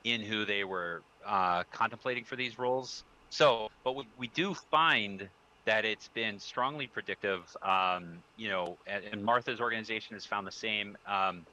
in 0.04 0.22
who 0.22 0.46
they 0.46 0.64
were 0.64 1.04
uh, 1.26 1.64
contemplating 1.72 2.24
for 2.24 2.36
these 2.36 2.58
roles. 2.58 3.04
So, 3.30 3.70
but 3.84 3.96
we, 3.96 4.08
we 4.18 4.28
do 4.30 4.56
find 4.72 5.30
that 5.66 5.86
it's 5.86 6.08
been 6.10 6.40
strongly 6.40 6.88
predictive. 6.88 7.56
Um, 7.62 8.18
you 8.36 8.50
know, 8.50 8.78
and, 8.88 9.04
and, 9.12 9.24
Martha's 9.24 9.62
organization 9.62 10.16
has 10.16 10.26
found 10.26 10.48
the 10.48 10.52
same 10.52 10.98
um, 11.06 11.46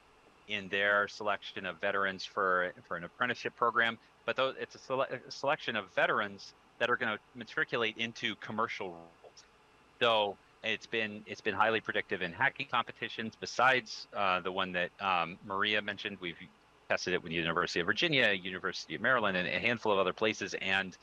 in 0.47 0.67
their 0.69 1.07
selection 1.07 1.67
of 1.67 1.79
veterans 1.79 2.25
for 2.25 2.73
for 2.87 2.97
an 2.97 3.03
apprenticeship 3.03 3.55
program 3.55 3.99
but 4.35 4.55
it's 4.59 4.75
a, 4.75 4.79
sele- 4.79 5.07
a, 5.09 5.31
selection 5.31 5.75
of 5.75 5.85
veterans 5.95 6.53
that 6.79 6.89
are 6.89 6.97
going 6.97 7.11
to 7.11 7.19
matriculate 7.35 7.97
into 7.97 8.35
commercial 8.35 8.89
roles. 8.89 9.43
So 9.99 10.37
it's 10.63 10.85
been 10.85 11.23
it's 11.25 11.41
been 11.41 11.53
highly 11.53 11.79
predictive 11.79 12.21
in 12.21 12.33
hacking 12.33 12.67
competitions. 12.71 13.33
Besides 13.39 14.07
uh, 14.15 14.39
the 14.41 14.51
one 14.51 14.71
that 14.73 14.89
um, 14.99 15.37
Maria 15.45 15.81
mentioned, 15.81 16.17
we've 16.19 16.37
tested 16.89 17.13
it 17.13 17.23
with 17.23 17.31
the 17.31 17.35
University 17.35 17.79
of 17.79 17.85
Virginia, 17.85 18.31
University 18.31 18.95
of 18.95 19.01
Maryland, 19.01 19.37
and 19.37 19.47
a 19.47 19.59
handful 19.59 19.91
of 19.91 19.99
other 19.99 20.13
places, 20.13 20.55
and 20.61 20.97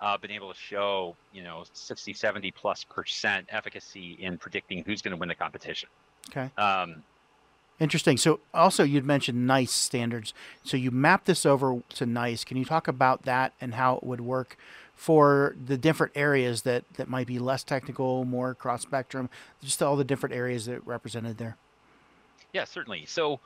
uh, 0.00 0.18
been 0.18 0.30
able 0.30 0.52
to 0.52 0.58
show 0.58 1.16
you 1.32 1.42
know 1.42 1.64
60, 1.72 2.12
70 2.12 2.50
plus 2.50 2.84
percent 2.84 3.46
efficacy 3.50 4.18
in 4.20 4.36
predicting 4.36 4.82
who's 4.84 5.00
going 5.00 5.12
to 5.12 5.18
win 5.18 5.28
the 5.28 5.34
competition. 5.34 5.88
Okay. 6.28 6.50
Um, 6.58 7.02
Interesting. 7.80 8.16
So 8.16 8.38
also 8.54 8.84
you'd 8.84 9.04
mentioned 9.04 9.44
NICE 9.46 9.72
standards. 9.72 10.32
So 10.62 10.76
you 10.76 10.92
map 10.92 11.24
this 11.24 11.44
over 11.44 11.82
to 11.88 12.06
NICE. 12.06 12.44
Can 12.44 12.56
you 12.56 12.64
talk 12.64 12.86
about 12.86 13.22
that 13.22 13.54
and 13.60 13.74
how 13.74 13.96
it 13.96 14.04
would 14.04 14.20
work 14.20 14.56
for 15.02 15.56
the 15.66 15.76
different 15.76 16.12
areas 16.14 16.62
that, 16.62 16.84
that 16.94 17.08
might 17.08 17.26
be 17.26 17.40
less 17.40 17.64
technical, 17.64 18.24
more 18.24 18.54
cross 18.54 18.82
spectrum, 18.82 19.28
just 19.60 19.82
all 19.82 19.96
the 19.96 20.04
different 20.04 20.32
areas 20.32 20.66
that 20.66 20.86
represented 20.86 21.38
there? 21.38 21.56
Yeah, 22.52 22.62
certainly. 22.62 23.04
So 23.06 23.40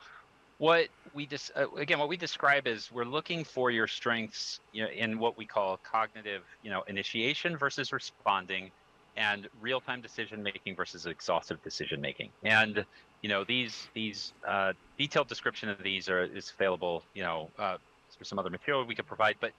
what 0.59 0.87
we 1.15 1.25
just 1.25 1.51
uh, 1.55 1.67
again 1.71 1.97
what 1.97 2.09
we 2.09 2.17
describe 2.17 2.67
is 2.67 2.91
we're 2.91 3.05
looking 3.05 3.43
for 3.43 3.71
your 3.71 3.87
strengths 3.87 4.59
you 4.71 4.83
know, 4.83 4.89
in 4.89 5.17
what 5.17 5.35
we 5.35 5.45
call 5.45 5.77
cognitive 5.77 6.43
you 6.63 6.69
know 6.69 6.83
initiation 6.87 7.57
versus 7.57 7.91
responding 7.91 8.71
and 9.15 9.47
real-time 9.61 10.01
decision 10.01 10.41
making 10.41 10.75
versus 10.75 11.05
exhaustive 11.05 11.61
decision 11.63 12.01
making 12.01 12.29
and 12.43 12.83
you 13.21 13.29
know 13.29 13.43
these 13.43 13.87
these 13.93 14.33
uh, 14.47 14.73
detailed 14.97 15.27
description 15.27 15.69
of 15.69 15.77
these 15.83 16.09
are 16.09 16.23
is 16.23 16.51
available 16.55 17.03
you 17.13 17.21
know 17.21 17.51
uh, 17.59 17.77
for 18.17 18.25
some 18.25 18.39
other 18.39 18.49
material 18.49 18.83
we 18.83 18.95
could 18.95 19.05
provide 19.05 19.35
but 19.39 19.51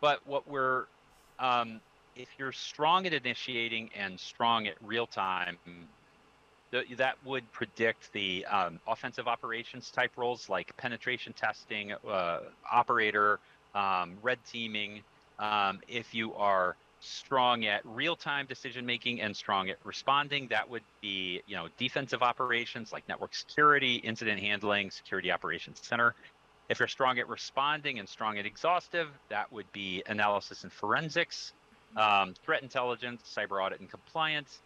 but 0.00 0.24
what 0.24 0.46
we're 0.48 0.84
um, 1.38 1.80
if 2.16 2.28
you're 2.38 2.52
strong 2.52 3.06
at 3.06 3.12
initiating 3.12 3.90
and 3.96 4.18
strong 4.18 4.66
at 4.66 4.74
real 4.82 5.06
time 5.06 5.58
that 6.96 7.14
would 7.24 7.50
predict 7.52 8.12
the 8.12 8.44
um, 8.46 8.80
offensive 8.88 9.28
operations 9.28 9.90
type 9.90 10.10
roles 10.16 10.48
like 10.48 10.76
penetration 10.76 11.32
testing 11.32 11.92
uh, 11.92 12.40
operator 12.70 13.38
um, 13.74 14.14
red 14.22 14.38
teaming 14.50 15.00
um, 15.38 15.80
if 15.88 16.14
you 16.14 16.34
are 16.34 16.76
strong 17.00 17.66
at 17.66 17.84
real-time 17.84 18.46
decision 18.46 18.86
making 18.86 19.20
and 19.20 19.36
strong 19.36 19.68
at 19.68 19.76
responding 19.84 20.48
that 20.48 20.68
would 20.68 20.82
be 21.02 21.42
you 21.46 21.54
know 21.54 21.68
defensive 21.76 22.22
operations 22.22 22.92
like 22.92 23.06
network 23.08 23.34
security 23.34 23.96
incident 23.96 24.40
handling 24.40 24.90
security 24.90 25.30
operations 25.30 25.78
center 25.82 26.14
if 26.74 26.80
you're 26.80 26.88
strong 26.88 27.18
at 27.18 27.28
responding 27.28 27.98
and 27.98 28.08
strong 28.08 28.36
at 28.38 28.46
exhaustive 28.46 29.08
that 29.28 29.50
would 29.52 29.70
be 29.72 30.02
analysis 30.06 30.64
and 30.64 30.72
forensics 30.72 31.52
um, 31.96 32.34
threat 32.44 32.62
intelligence 32.62 33.22
cyber 33.36 33.64
audit 33.64 33.80
and 33.80 33.88
compliance 33.88 34.60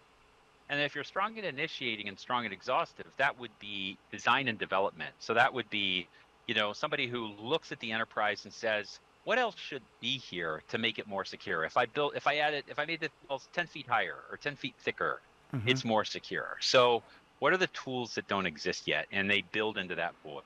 and 0.71 0.81
if 0.81 0.95
you're 0.95 1.05
strong 1.05 1.39
at 1.39 1.45
initiating 1.45 2.09
and 2.09 2.19
strong 2.19 2.47
at 2.47 2.53
exhaustive 2.53 3.07
that 3.19 3.39
would 3.39 3.51
be 3.61 3.99
design 4.11 4.49
and 4.49 4.59
development 4.59 5.15
so 5.19 5.35
that 5.35 5.53
would 5.53 5.69
be 5.69 6.09
you 6.47 6.55
know 6.55 6.73
somebody 6.73 7.07
who 7.07 7.31
looks 7.41 7.73
at 7.73 7.81
the 7.81 7.93
enterprise 7.93 8.45
and 8.45 8.53
says 8.53 8.99
what 9.25 9.39
else 9.39 9.57
should 9.59 9.83
be 10.01 10.17
here 10.17 10.63
to 10.69 10.79
make 10.79 10.99
it 10.99 11.07
more 11.07 11.23
secure? 11.23 11.63
If 11.63 11.77
I 11.77 11.85
built, 11.85 12.17
if 12.17 12.27
I 12.27 12.37
added, 12.37 12.65
if 12.67 12.79
I 12.79 12.87
made 12.87 13.01
the 13.01 13.11
walls 13.29 13.47
10 13.53 13.67
feet 13.67 13.87
higher 13.87 14.17
or 14.31 14.39
10 14.39 14.57
feet 14.57 14.75
thicker, 14.79 15.21
mm-hmm. 15.55 15.69
it's 15.69 15.85
more 15.85 16.03
secure. 16.03 16.57
So 16.61 17.03
what 17.39 17.53
are 17.53 17.59
the 17.59 17.67
tools 17.69 18.15
that 18.15 18.27
don't 18.27 18.47
exist 18.47 18.89
yet? 18.89 19.07
And 19.13 19.31
they 19.31 19.43
build 19.53 19.77
into 19.77 19.95
that 19.97 20.15
void. 20.25 20.43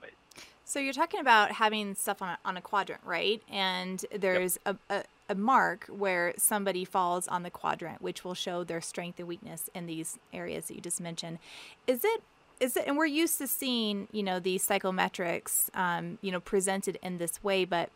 So 0.64 0.78
you're 0.78 0.92
talking 0.92 1.20
about 1.20 1.52
having 1.52 1.94
stuff 1.94 2.22
on 2.22 2.30
a, 2.30 2.38
on 2.44 2.56
a 2.56 2.60
quadrant, 2.60 3.02
right? 3.04 3.42
And 3.50 4.04
there's 4.14 4.58
yep. 4.64 4.78
a, 4.88 4.94
a, 4.94 5.04
a, 5.30 5.34
mark 5.34 5.86
where 5.86 6.34
somebody 6.36 6.84
falls 6.84 7.26
on 7.28 7.42
the 7.42 7.50
quadrant, 7.50 8.00
which 8.00 8.24
will 8.24 8.34
show 8.34 8.64
their 8.64 8.80
strength 8.80 9.18
and 9.18 9.28
weakness 9.28 9.68
in 9.74 9.86
these 9.86 10.18
areas 10.32 10.66
that 10.66 10.74
you 10.74 10.80
just 10.80 11.00
mentioned. 11.00 11.38
Is 11.86 12.04
it 12.04 12.22
is 12.60 12.76
it? 12.76 12.84
And 12.86 12.96
we're 12.96 13.06
used 13.06 13.38
to 13.38 13.48
seeing 13.48 14.08
you 14.12 14.22
know 14.22 14.38
these 14.38 14.66
psychometrics, 14.66 15.74
um, 15.74 16.18
you 16.22 16.30
know, 16.30 16.40
presented 16.40 16.98
in 17.02 17.18
this 17.18 17.42
way, 17.42 17.64
but 17.64 17.90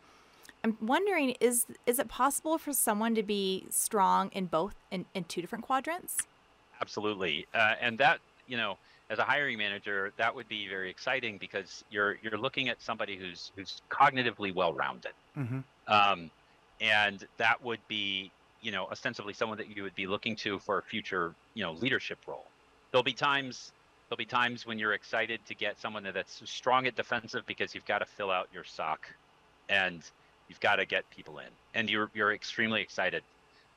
I'm 0.64 0.76
wondering 0.80 1.36
is 1.40 1.66
is 1.86 2.00
it 2.00 2.08
possible 2.08 2.58
for 2.58 2.72
someone 2.72 3.14
to 3.14 3.22
be 3.22 3.66
strong 3.70 4.30
in 4.32 4.46
both 4.46 4.74
in, 4.90 5.04
in 5.14 5.24
two 5.24 5.40
different 5.40 5.64
quadrants? 5.64 6.26
Absolutely, 6.80 7.46
uh, 7.54 7.74
and 7.80 7.98
that 7.98 8.18
you 8.46 8.56
know, 8.56 8.78
as 9.08 9.18
a 9.18 9.24
hiring 9.24 9.58
manager, 9.58 10.12
that 10.16 10.34
would 10.34 10.48
be 10.48 10.68
very 10.68 10.90
exciting 10.90 11.38
because 11.38 11.84
you're 11.90 12.16
you're 12.22 12.38
looking 12.38 12.68
at 12.68 12.80
somebody 12.82 13.16
who's 13.16 13.52
who's 13.56 13.82
cognitively 13.90 14.54
well 14.54 14.72
rounded, 14.72 15.12
mm-hmm. 15.36 15.60
um, 15.86 16.30
and 16.80 17.26
that 17.36 17.62
would 17.62 17.80
be 17.88 18.30
you 18.62 18.72
know 18.72 18.86
ostensibly 18.90 19.32
someone 19.32 19.58
that 19.58 19.74
you 19.74 19.82
would 19.82 19.94
be 19.94 20.06
looking 20.06 20.34
to 20.34 20.58
for 20.58 20.78
a 20.78 20.82
future 20.82 21.34
you 21.54 21.62
know 21.62 21.72
leadership 21.72 22.18
role. 22.26 22.46
There'll 22.90 23.04
be 23.04 23.12
times 23.12 23.72
there'll 24.08 24.18
be 24.18 24.24
times 24.24 24.66
when 24.66 24.78
you're 24.78 24.94
excited 24.94 25.40
to 25.46 25.54
get 25.54 25.78
someone 25.78 26.08
that's 26.12 26.42
strong 26.44 26.86
at 26.86 26.96
defensive 26.96 27.44
because 27.46 27.74
you've 27.74 27.86
got 27.86 27.98
to 27.98 28.06
fill 28.06 28.30
out 28.30 28.48
your 28.52 28.64
SOC, 28.64 29.06
and 29.68 30.02
you've 30.48 30.60
got 30.60 30.76
to 30.76 30.86
get 30.86 31.08
people 31.10 31.38
in, 31.38 31.48
and 31.74 31.88
you're 31.88 32.10
you're 32.12 32.32
extremely 32.32 32.82
excited 32.82 33.22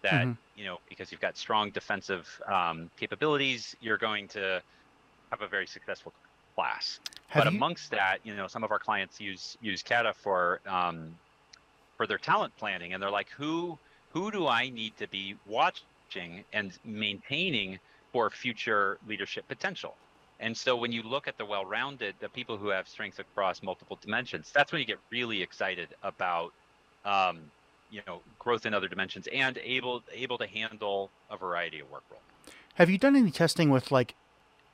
that 0.02 0.26
mm-hmm. 0.26 0.32
you 0.56 0.66
know 0.66 0.80
because 0.90 1.12
you've 1.12 1.22
got 1.22 1.38
strong 1.38 1.70
defensive 1.70 2.28
um, 2.52 2.90
capabilities, 2.98 3.76
you're 3.80 3.98
going 3.98 4.28
to 4.30 4.62
have 5.32 5.42
a 5.42 5.48
very 5.48 5.68
successful 5.68 6.14
class. 6.56 7.00
Have 7.28 7.44
but 7.44 7.52
you... 7.52 7.58
amongst 7.58 7.92
that, 7.92 8.20
you 8.24 8.36
know, 8.36 8.48
some 8.48 8.64
of 8.64 8.72
our 8.72 8.80
clients 8.80 9.20
use 9.20 9.58
use 9.62 9.84
CATA 9.84 10.14
for 10.14 10.60
um, 10.68 11.16
for 11.98 12.08
their 12.08 12.18
talent 12.18 12.56
planning, 12.58 12.94
and 12.94 13.02
they're 13.02 13.12
like, 13.12 13.30
who 13.30 13.78
who 14.12 14.32
do 14.32 14.48
I 14.48 14.70
need 14.70 14.98
to 14.98 15.08
be 15.08 15.36
watching 15.46 16.44
and 16.54 16.78
maintaining 16.84 17.80
for 18.12 18.30
future 18.30 18.98
leadership 19.08 19.48
potential? 19.48 19.96
And 20.40 20.56
so 20.56 20.76
when 20.76 20.92
you 20.92 21.04
look 21.04 21.28
at 21.28 21.38
the 21.38 21.46
well-rounded, 21.46 22.16
the 22.22 22.30
people 22.30 22.58
who 22.58 22.70
have 22.70 22.88
strengths 22.88 23.20
across 23.20 23.62
multiple 23.62 24.00
dimensions, 24.02 24.52
that's 24.54 24.72
when 24.72 24.80
you 24.80 24.88
get 24.88 25.00
really 25.12 25.42
excited 25.42 25.90
about 26.02 26.54
um, 27.04 27.42
you 27.92 28.02
know 28.08 28.22
growth 28.38 28.66
in 28.66 28.74
other 28.74 28.88
dimensions 28.88 29.28
and 29.34 29.58
able 29.64 30.04
able 30.14 30.38
to 30.38 30.48
handle 30.48 31.10
a 31.30 31.38
variety 31.38 31.80
of 31.80 31.90
work 31.92 32.04
roles. 32.10 32.24
Have 32.76 32.90
you 32.90 32.98
done 32.98 33.16
any 33.16 33.32
testing 33.32 33.70
with 33.70 33.92
like 33.92 34.16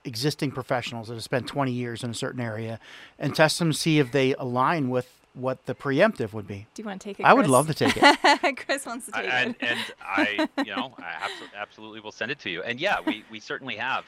existing 0.05 0.51
professionals 0.51 1.07
that 1.07 1.15
have 1.15 1.23
spent 1.23 1.47
20 1.47 1.71
years 1.71 2.03
in 2.03 2.11
a 2.11 2.13
certain 2.13 2.41
area 2.41 2.79
and 3.19 3.35
test 3.35 3.59
them 3.59 3.71
to 3.71 3.77
see 3.77 3.99
if 3.99 4.11
they 4.11 4.33
align 4.35 4.89
with 4.89 5.09
what 5.33 5.65
the 5.65 5.75
preemptive 5.75 6.33
would 6.33 6.47
be. 6.47 6.65
Do 6.73 6.81
you 6.81 6.87
want 6.87 7.01
to 7.01 7.09
take 7.09 7.19
it? 7.19 7.23
I 7.25 7.33
would 7.33 7.47
love 7.47 7.67
to 7.67 7.73
take 7.73 7.97
it. 7.97 8.57
Chris 8.65 8.85
wants 8.85 9.07
to 9.07 9.11
take 9.11 9.25
I, 9.25 9.41
and, 9.41 9.55
it. 9.59 9.63
And 9.63 9.79
I, 10.01 10.49
you 10.63 10.75
know, 10.75 10.93
I 10.97 11.29
absolutely 11.55 11.99
will 11.99 12.11
send 12.11 12.31
it 12.31 12.39
to 12.39 12.49
you. 12.49 12.63
And 12.63 12.79
yeah, 12.79 12.97
we, 13.05 13.25
we 13.29 13.39
certainly 13.39 13.75
have. 13.75 14.05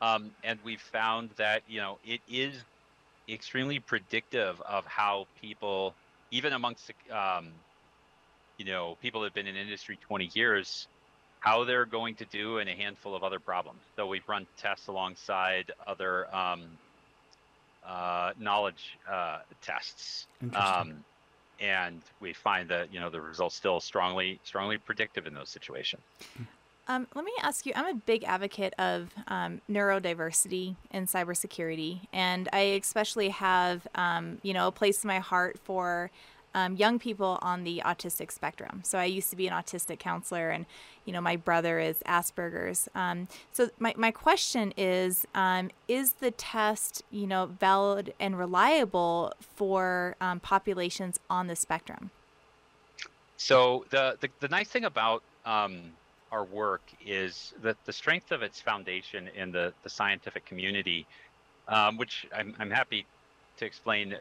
Um, 0.00 0.30
and 0.44 0.58
we've 0.62 0.80
found 0.80 1.30
that, 1.36 1.62
you 1.66 1.80
know, 1.80 1.98
it 2.04 2.20
is 2.28 2.54
extremely 3.28 3.80
predictive 3.80 4.60
of 4.62 4.84
how 4.86 5.26
people, 5.40 5.94
even 6.30 6.52
amongst, 6.52 6.92
um, 7.10 7.48
you 8.58 8.64
know, 8.64 8.96
people 9.02 9.22
that 9.22 9.28
have 9.28 9.34
been 9.34 9.46
in 9.46 9.56
industry 9.56 9.98
20 10.00 10.30
years, 10.34 10.86
how 11.40 11.64
they're 11.64 11.86
going 11.86 12.14
to 12.16 12.24
do 12.26 12.58
in 12.58 12.68
a 12.68 12.74
handful 12.74 13.14
of 13.14 13.22
other 13.22 13.38
problems. 13.38 13.80
So 13.96 14.06
we've 14.06 14.28
run 14.28 14.46
tests 14.56 14.88
alongside 14.88 15.72
other 15.86 16.34
um, 16.34 16.64
uh, 17.86 18.32
knowledge 18.38 18.98
uh, 19.10 19.38
tests. 19.62 20.26
Um, 20.54 21.04
and 21.60 22.02
we 22.20 22.32
find 22.32 22.68
that 22.68 22.92
you 22.92 23.00
know 23.00 23.10
the 23.10 23.20
results 23.20 23.56
still 23.56 23.80
strongly 23.80 24.38
strongly 24.44 24.78
predictive 24.78 25.26
in 25.26 25.34
those 25.34 25.48
situations. 25.48 26.02
Um, 26.90 27.06
let 27.14 27.24
me 27.24 27.32
ask 27.42 27.66
you. 27.66 27.72
I'm 27.76 27.96
a 27.96 27.98
big 27.98 28.24
advocate 28.24 28.72
of 28.78 29.10
um, 29.26 29.60
neurodiversity 29.70 30.76
in 30.90 31.06
cybersecurity, 31.06 32.00
and 32.12 32.48
I 32.52 32.60
especially 32.60 33.28
have 33.28 33.86
um, 33.94 34.38
you 34.42 34.54
know 34.54 34.68
a 34.68 34.72
place 34.72 35.04
in 35.04 35.08
my 35.08 35.18
heart 35.18 35.58
for 35.64 36.10
um, 36.58 36.76
young 36.76 36.98
people 36.98 37.38
on 37.40 37.62
the 37.62 37.82
autistic 37.84 38.32
spectrum. 38.32 38.80
So 38.84 38.98
I 38.98 39.04
used 39.04 39.30
to 39.30 39.36
be 39.36 39.46
an 39.46 39.52
autistic 39.52 39.98
counselor, 39.98 40.50
and 40.50 40.66
you 41.04 41.12
know 41.12 41.20
my 41.20 41.36
brother 41.36 41.78
is 41.78 41.98
Asperger's. 42.06 42.88
Um, 42.94 43.28
so 43.52 43.70
my 43.78 43.94
my 43.96 44.10
question 44.10 44.72
is: 44.76 45.26
um, 45.34 45.70
Is 45.86 46.14
the 46.14 46.32
test 46.32 47.02
you 47.10 47.26
know 47.26 47.46
valid 47.46 48.12
and 48.18 48.36
reliable 48.36 49.32
for 49.56 50.16
um, 50.20 50.40
populations 50.40 51.20
on 51.30 51.46
the 51.46 51.56
spectrum? 51.56 52.10
So 53.36 53.84
the 53.90 54.16
the, 54.20 54.28
the 54.40 54.48
nice 54.48 54.68
thing 54.68 54.84
about 54.84 55.22
um, 55.46 55.92
our 56.32 56.44
work 56.44 56.82
is 57.06 57.54
that 57.62 57.76
the 57.84 57.92
strength 57.92 58.32
of 58.32 58.42
its 58.42 58.60
foundation 58.60 59.30
in 59.36 59.52
the 59.52 59.72
the 59.84 59.90
scientific 59.90 60.44
community, 60.44 61.06
um, 61.68 61.96
which 61.96 62.26
I'm 62.36 62.54
I'm 62.58 62.70
happy 62.70 63.06
to 63.58 63.66
explain 63.66 64.14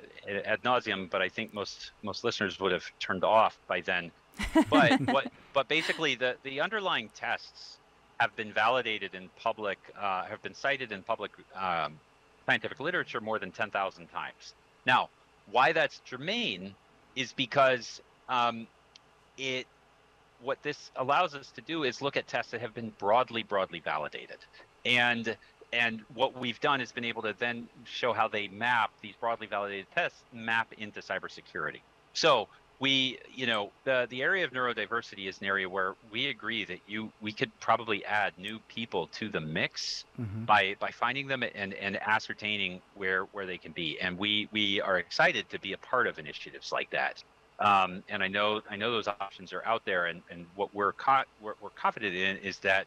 ad 0.46 0.62
nauseum, 0.64 1.10
but 1.10 1.22
I 1.22 1.30
think 1.30 1.54
most 1.54 1.92
most 2.04 2.24
listeners 2.24 2.60
would 2.60 2.72
have 2.72 2.86
turned 3.00 3.24
off 3.24 3.58
by 3.68 3.82
then. 3.82 4.12
But 4.70 5.00
what 5.12 5.32
but 5.54 5.68
basically 5.68 6.16
the 6.16 6.36
the 6.44 6.62
underlying 6.62 7.10
tests 7.16 7.78
have 8.20 8.36
been 8.36 8.52
validated 8.52 9.14
in 9.14 9.30
public, 9.40 9.78
uh, 10.00 10.26
have 10.26 10.42
been 10.42 10.54
cited 10.54 10.92
in 10.92 11.04
public 11.04 11.32
um, 11.56 12.00
scientific 12.48 12.80
literature 12.80 13.22
more 13.22 13.38
than 13.38 13.52
10,000 13.52 14.08
times. 14.08 14.56
Now, 14.88 15.10
why 15.52 15.72
that's 15.72 16.00
germane 16.00 16.74
is 17.16 17.32
because 17.34 18.02
um, 18.28 18.68
it 19.38 19.68
what 20.42 20.62
this 20.62 20.92
allows 20.96 21.34
us 21.34 21.52
to 21.52 21.62
do 21.62 21.84
is 21.84 22.02
look 22.02 22.16
at 22.16 22.28
tests 22.28 22.52
that 22.52 22.62
have 22.62 22.74
been 22.74 22.92
broadly 23.00 23.44
broadly 23.44 23.80
validated 23.80 24.38
and 24.86 25.36
and 25.74 26.02
what 26.14 26.38
we've 26.40 26.60
done 26.60 26.82
is 26.82 26.92
been 26.92 27.06
able 27.06 27.22
to 27.24 27.36
then 27.38 27.68
show 27.86 28.14
how 28.14 28.28
they 28.28 28.48
map 28.48 28.92
these 29.02 29.16
broadly 29.20 29.48
validated 29.48 29.88
tests 29.94 30.20
map 30.34 30.74
into 30.78 31.02
cybersecurity. 31.02 31.82
So 32.14 32.48
we, 32.80 33.20
you 33.34 33.48
know, 33.48 33.72
the 33.86 34.08
the 34.10 34.22
area 34.22 34.46
of 34.46 34.52
neurodiversity 34.52 35.28
is 35.28 35.40
an 35.42 35.48
area 35.48 35.68
where 35.68 35.96
we 36.12 36.28
agree 36.28 36.64
that 36.66 36.80
you 36.88 37.12
we 37.22 37.32
could 37.32 37.52
probably 37.60 38.06
add 38.06 38.34
new 38.38 38.60
people 38.68 39.08
to 39.08 39.30
the 39.30 39.42
mix 39.42 40.06
mm-hmm. 40.20 40.46
by 40.46 40.76
by 40.80 40.92
finding 40.92 41.28
them 41.28 41.44
and 41.44 41.74
and 41.74 41.98
ascertaining 42.02 42.82
where 42.96 43.24
where 43.32 43.46
they 43.46 43.58
can 43.58 43.72
be. 43.72 44.00
And 44.00 44.18
we 44.18 44.48
we 44.52 44.80
are 44.82 45.00
excited 45.00 45.50
to 45.50 45.60
be 45.60 45.74
a 45.74 45.78
part 45.78 46.08
of 46.08 46.20
initiatives 46.20 46.72
like 46.72 46.90
that. 46.92 47.24
Um, 47.60 48.04
and 48.10 48.22
I 48.22 48.28
know 48.28 48.62
I 48.70 48.76
know 48.76 48.92
those 48.92 49.08
options 49.08 49.54
are 49.54 49.66
out 49.66 49.84
there. 49.86 50.06
And 50.06 50.22
and 50.30 50.46
what 50.56 50.74
we're 50.76 50.94
co- 50.94 51.24
we're, 51.42 51.56
we're 51.60 51.70
confident 51.72 52.16
in 52.16 52.38
is 52.38 52.60
that, 52.60 52.86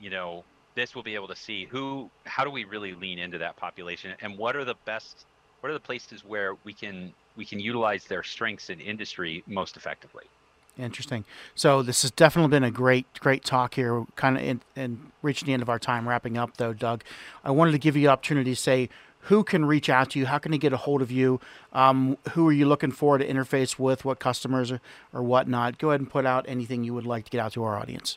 you 0.00 0.08
know, 0.08 0.42
this 0.78 0.94
will 0.94 1.02
be 1.02 1.14
able 1.14 1.28
to 1.28 1.36
see 1.36 1.64
who 1.64 2.08
how 2.24 2.44
do 2.44 2.50
we 2.50 2.64
really 2.64 2.94
lean 2.94 3.18
into 3.18 3.38
that 3.38 3.56
population? 3.56 4.14
And 4.20 4.38
what 4.38 4.54
are 4.54 4.64
the 4.64 4.76
best 4.84 5.26
what 5.60 5.70
are 5.70 5.72
the 5.72 5.80
places 5.80 6.24
where 6.24 6.54
we 6.64 6.72
can 6.72 7.12
we 7.36 7.44
can 7.44 7.58
utilize 7.58 8.04
their 8.04 8.22
strengths 8.22 8.70
in 8.70 8.80
industry 8.80 9.42
most 9.46 9.76
effectively? 9.76 10.24
Interesting. 10.78 11.24
So 11.56 11.82
this 11.82 12.02
has 12.02 12.12
definitely 12.12 12.50
been 12.50 12.64
a 12.64 12.70
great 12.70 13.06
great 13.18 13.44
talk 13.44 13.74
here 13.74 14.04
kind 14.14 14.36
of 14.36 14.42
in, 14.44 14.60
in 14.76 15.12
reaching 15.20 15.46
the 15.46 15.52
end 15.52 15.62
of 15.62 15.68
our 15.68 15.80
time 15.80 16.08
wrapping 16.08 16.38
up 16.38 16.56
though 16.56 16.72
doug. 16.72 17.02
I 17.44 17.50
wanted 17.50 17.72
to 17.72 17.78
give 17.78 17.96
you 17.96 18.02
the 18.02 18.12
opportunity 18.12 18.52
to 18.52 18.60
say 18.60 18.88
who 19.22 19.42
can 19.42 19.64
reach 19.64 19.88
out 19.90 20.10
to 20.10 20.18
you? 20.18 20.26
How 20.26 20.38
can 20.38 20.52
they 20.52 20.58
get 20.58 20.72
a 20.72 20.76
hold 20.76 21.02
of 21.02 21.10
you? 21.10 21.40
Um, 21.72 22.16
who 22.30 22.46
are 22.48 22.52
you 22.52 22.66
looking 22.66 22.92
for 22.92 23.18
to 23.18 23.26
interface 23.26 23.78
with? 23.78 24.04
What 24.04 24.20
customers 24.20 24.70
or, 24.70 24.80
or 25.12 25.22
whatnot? 25.24 25.76
Go 25.76 25.90
ahead 25.90 26.00
and 26.00 26.08
put 26.08 26.24
out 26.24 26.44
anything 26.48 26.84
you 26.84 26.94
would 26.94 27.04
like 27.04 27.24
to 27.24 27.30
get 27.30 27.40
out 27.40 27.52
to 27.54 27.64
our 27.64 27.76
audience 27.76 28.16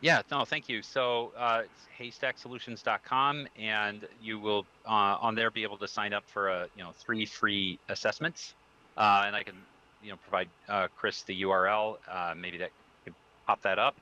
yeah, 0.00 0.22
no, 0.30 0.44
thank 0.44 0.68
you. 0.68 0.82
So 0.82 1.32
uh, 1.36 1.62
it's 1.64 2.20
haystacksolutions.com, 2.20 3.48
and 3.58 4.06
you 4.22 4.38
will 4.38 4.66
uh, 4.86 5.18
on 5.20 5.34
there 5.34 5.50
be 5.50 5.62
able 5.62 5.78
to 5.78 5.88
sign 5.88 6.12
up 6.12 6.24
for 6.28 6.48
a 6.48 6.68
you 6.76 6.82
know 6.82 6.92
three 6.98 7.24
free 7.26 7.78
assessments, 7.88 8.54
uh, 8.96 9.24
and 9.26 9.34
I 9.34 9.42
can 9.42 9.54
you 10.02 10.10
know 10.10 10.16
provide 10.28 10.48
uh, 10.68 10.88
Chris 10.96 11.22
the 11.22 11.42
URL. 11.42 11.96
Uh, 12.08 12.34
maybe 12.36 12.58
that 12.58 12.70
could 13.04 13.14
pop 13.46 13.62
that 13.62 13.78
up, 13.78 13.96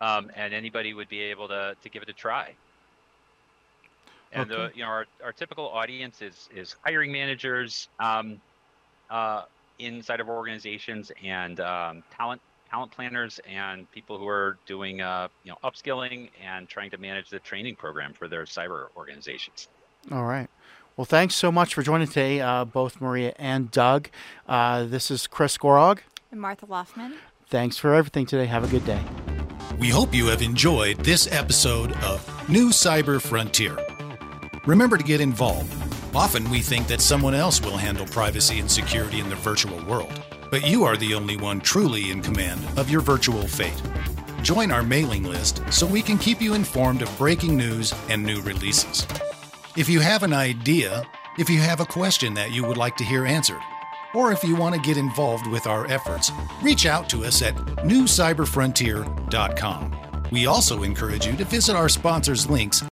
um, 0.00 0.30
and 0.36 0.54
anybody 0.54 0.94
would 0.94 1.08
be 1.08 1.20
able 1.20 1.48
to 1.48 1.76
to 1.82 1.88
give 1.88 2.02
it 2.02 2.08
a 2.08 2.14
try. 2.14 2.54
And 4.32 4.50
okay. 4.50 4.68
the 4.72 4.78
you 4.78 4.84
know 4.84 4.90
our, 4.90 5.06
our 5.24 5.32
typical 5.32 5.68
audience 5.68 6.22
is 6.22 6.48
is 6.54 6.76
hiring 6.84 7.10
managers 7.10 7.88
um, 7.98 8.40
uh, 9.10 9.44
inside 9.80 10.20
of 10.20 10.28
organizations 10.28 11.10
and 11.24 11.58
um, 11.58 12.04
talent 12.16 12.40
talent 12.70 12.92
planners 12.92 13.40
and 13.48 13.90
people 13.92 14.18
who 14.18 14.28
are 14.28 14.58
doing 14.66 15.00
uh, 15.00 15.28
you 15.44 15.50
know 15.50 15.58
upskilling 15.64 16.30
and 16.42 16.68
trying 16.68 16.90
to 16.90 16.98
manage 16.98 17.30
the 17.30 17.38
training 17.40 17.76
program 17.76 18.12
for 18.12 18.28
their 18.28 18.44
cyber 18.44 18.86
organizations. 18.96 19.68
All 20.10 20.24
right. 20.24 20.48
Well, 20.96 21.04
thanks 21.04 21.34
so 21.34 21.50
much 21.50 21.74
for 21.74 21.82
joining 21.82 22.08
today, 22.08 22.40
uh, 22.40 22.64
both 22.64 23.00
Maria 23.00 23.32
and 23.38 23.70
Doug. 23.70 24.08
Uh, 24.48 24.84
this 24.84 25.10
is 25.10 25.26
Chris 25.26 25.56
Gorog 25.56 26.00
and 26.30 26.40
Martha 26.40 26.66
Loftman. 26.66 27.14
Thanks 27.46 27.76
for 27.78 27.94
everything 27.94 28.26
today. 28.26 28.46
Have 28.46 28.64
a 28.64 28.68
good 28.68 28.84
day. 28.84 29.02
We 29.78 29.88
hope 29.88 30.14
you 30.14 30.26
have 30.26 30.42
enjoyed 30.42 30.98
this 30.98 31.30
episode 31.32 31.92
of 32.02 32.48
New 32.48 32.68
Cyber 32.68 33.20
Frontier. 33.20 33.78
Remember 34.66 34.98
to 34.98 35.04
get 35.04 35.20
involved. 35.20 35.72
Often 36.14 36.50
we 36.50 36.60
think 36.60 36.86
that 36.88 37.00
someone 37.00 37.34
else 37.34 37.60
will 37.60 37.76
handle 37.76 38.06
privacy 38.06 38.60
and 38.60 38.70
security 38.70 39.20
in 39.20 39.28
the 39.28 39.36
virtual 39.36 39.84
world 39.84 40.12
but 40.50 40.66
you 40.66 40.82
are 40.84 40.96
the 40.96 41.14
only 41.14 41.36
one 41.36 41.60
truly 41.60 42.10
in 42.10 42.20
command 42.20 42.60
of 42.76 42.90
your 42.90 43.00
virtual 43.00 43.46
fate. 43.46 43.80
Join 44.42 44.72
our 44.72 44.82
mailing 44.82 45.24
list 45.24 45.62
so 45.70 45.86
we 45.86 46.02
can 46.02 46.18
keep 46.18 46.42
you 46.42 46.54
informed 46.54 47.02
of 47.02 47.18
breaking 47.18 47.56
news 47.56 47.94
and 48.08 48.20
new 48.22 48.40
releases. 48.42 49.06
If 49.76 49.88
you 49.88 50.00
have 50.00 50.24
an 50.24 50.32
idea, 50.32 51.04
if 51.38 51.48
you 51.48 51.60
have 51.60 51.78
a 51.80 51.86
question 51.86 52.34
that 52.34 52.50
you 52.50 52.64
would 52.64 52.76
like 52.76 52.96
to 52.96 53.04
hear 53.04 53.26
answered, 53.26 53.60
or 54.12 54.32
if 54.32 54.42
you 54.42 54.56
want 54.56 54.74
to 54.74 54.80
get 54.80 54.96
involved 54.96 55.46
with 55.46 55.68
our 55.68 55.88
efforts, 55.88 56.32
reach 56.62 56.84
out 56.84 57.08
to 57.10 57.24
us 57.24 57.42
at 57.42 57.54
newcyberfrontier.com. 57.54 59.96
We 60.32 60.46
also 60.46 60.82
encourage 60.82 61.26
you 61.26 61.36
to 61.36 61.44
visit 61.44 61.76
our 61.76 61.88
sponsors' 61.88 62.50
links 62.50 62.82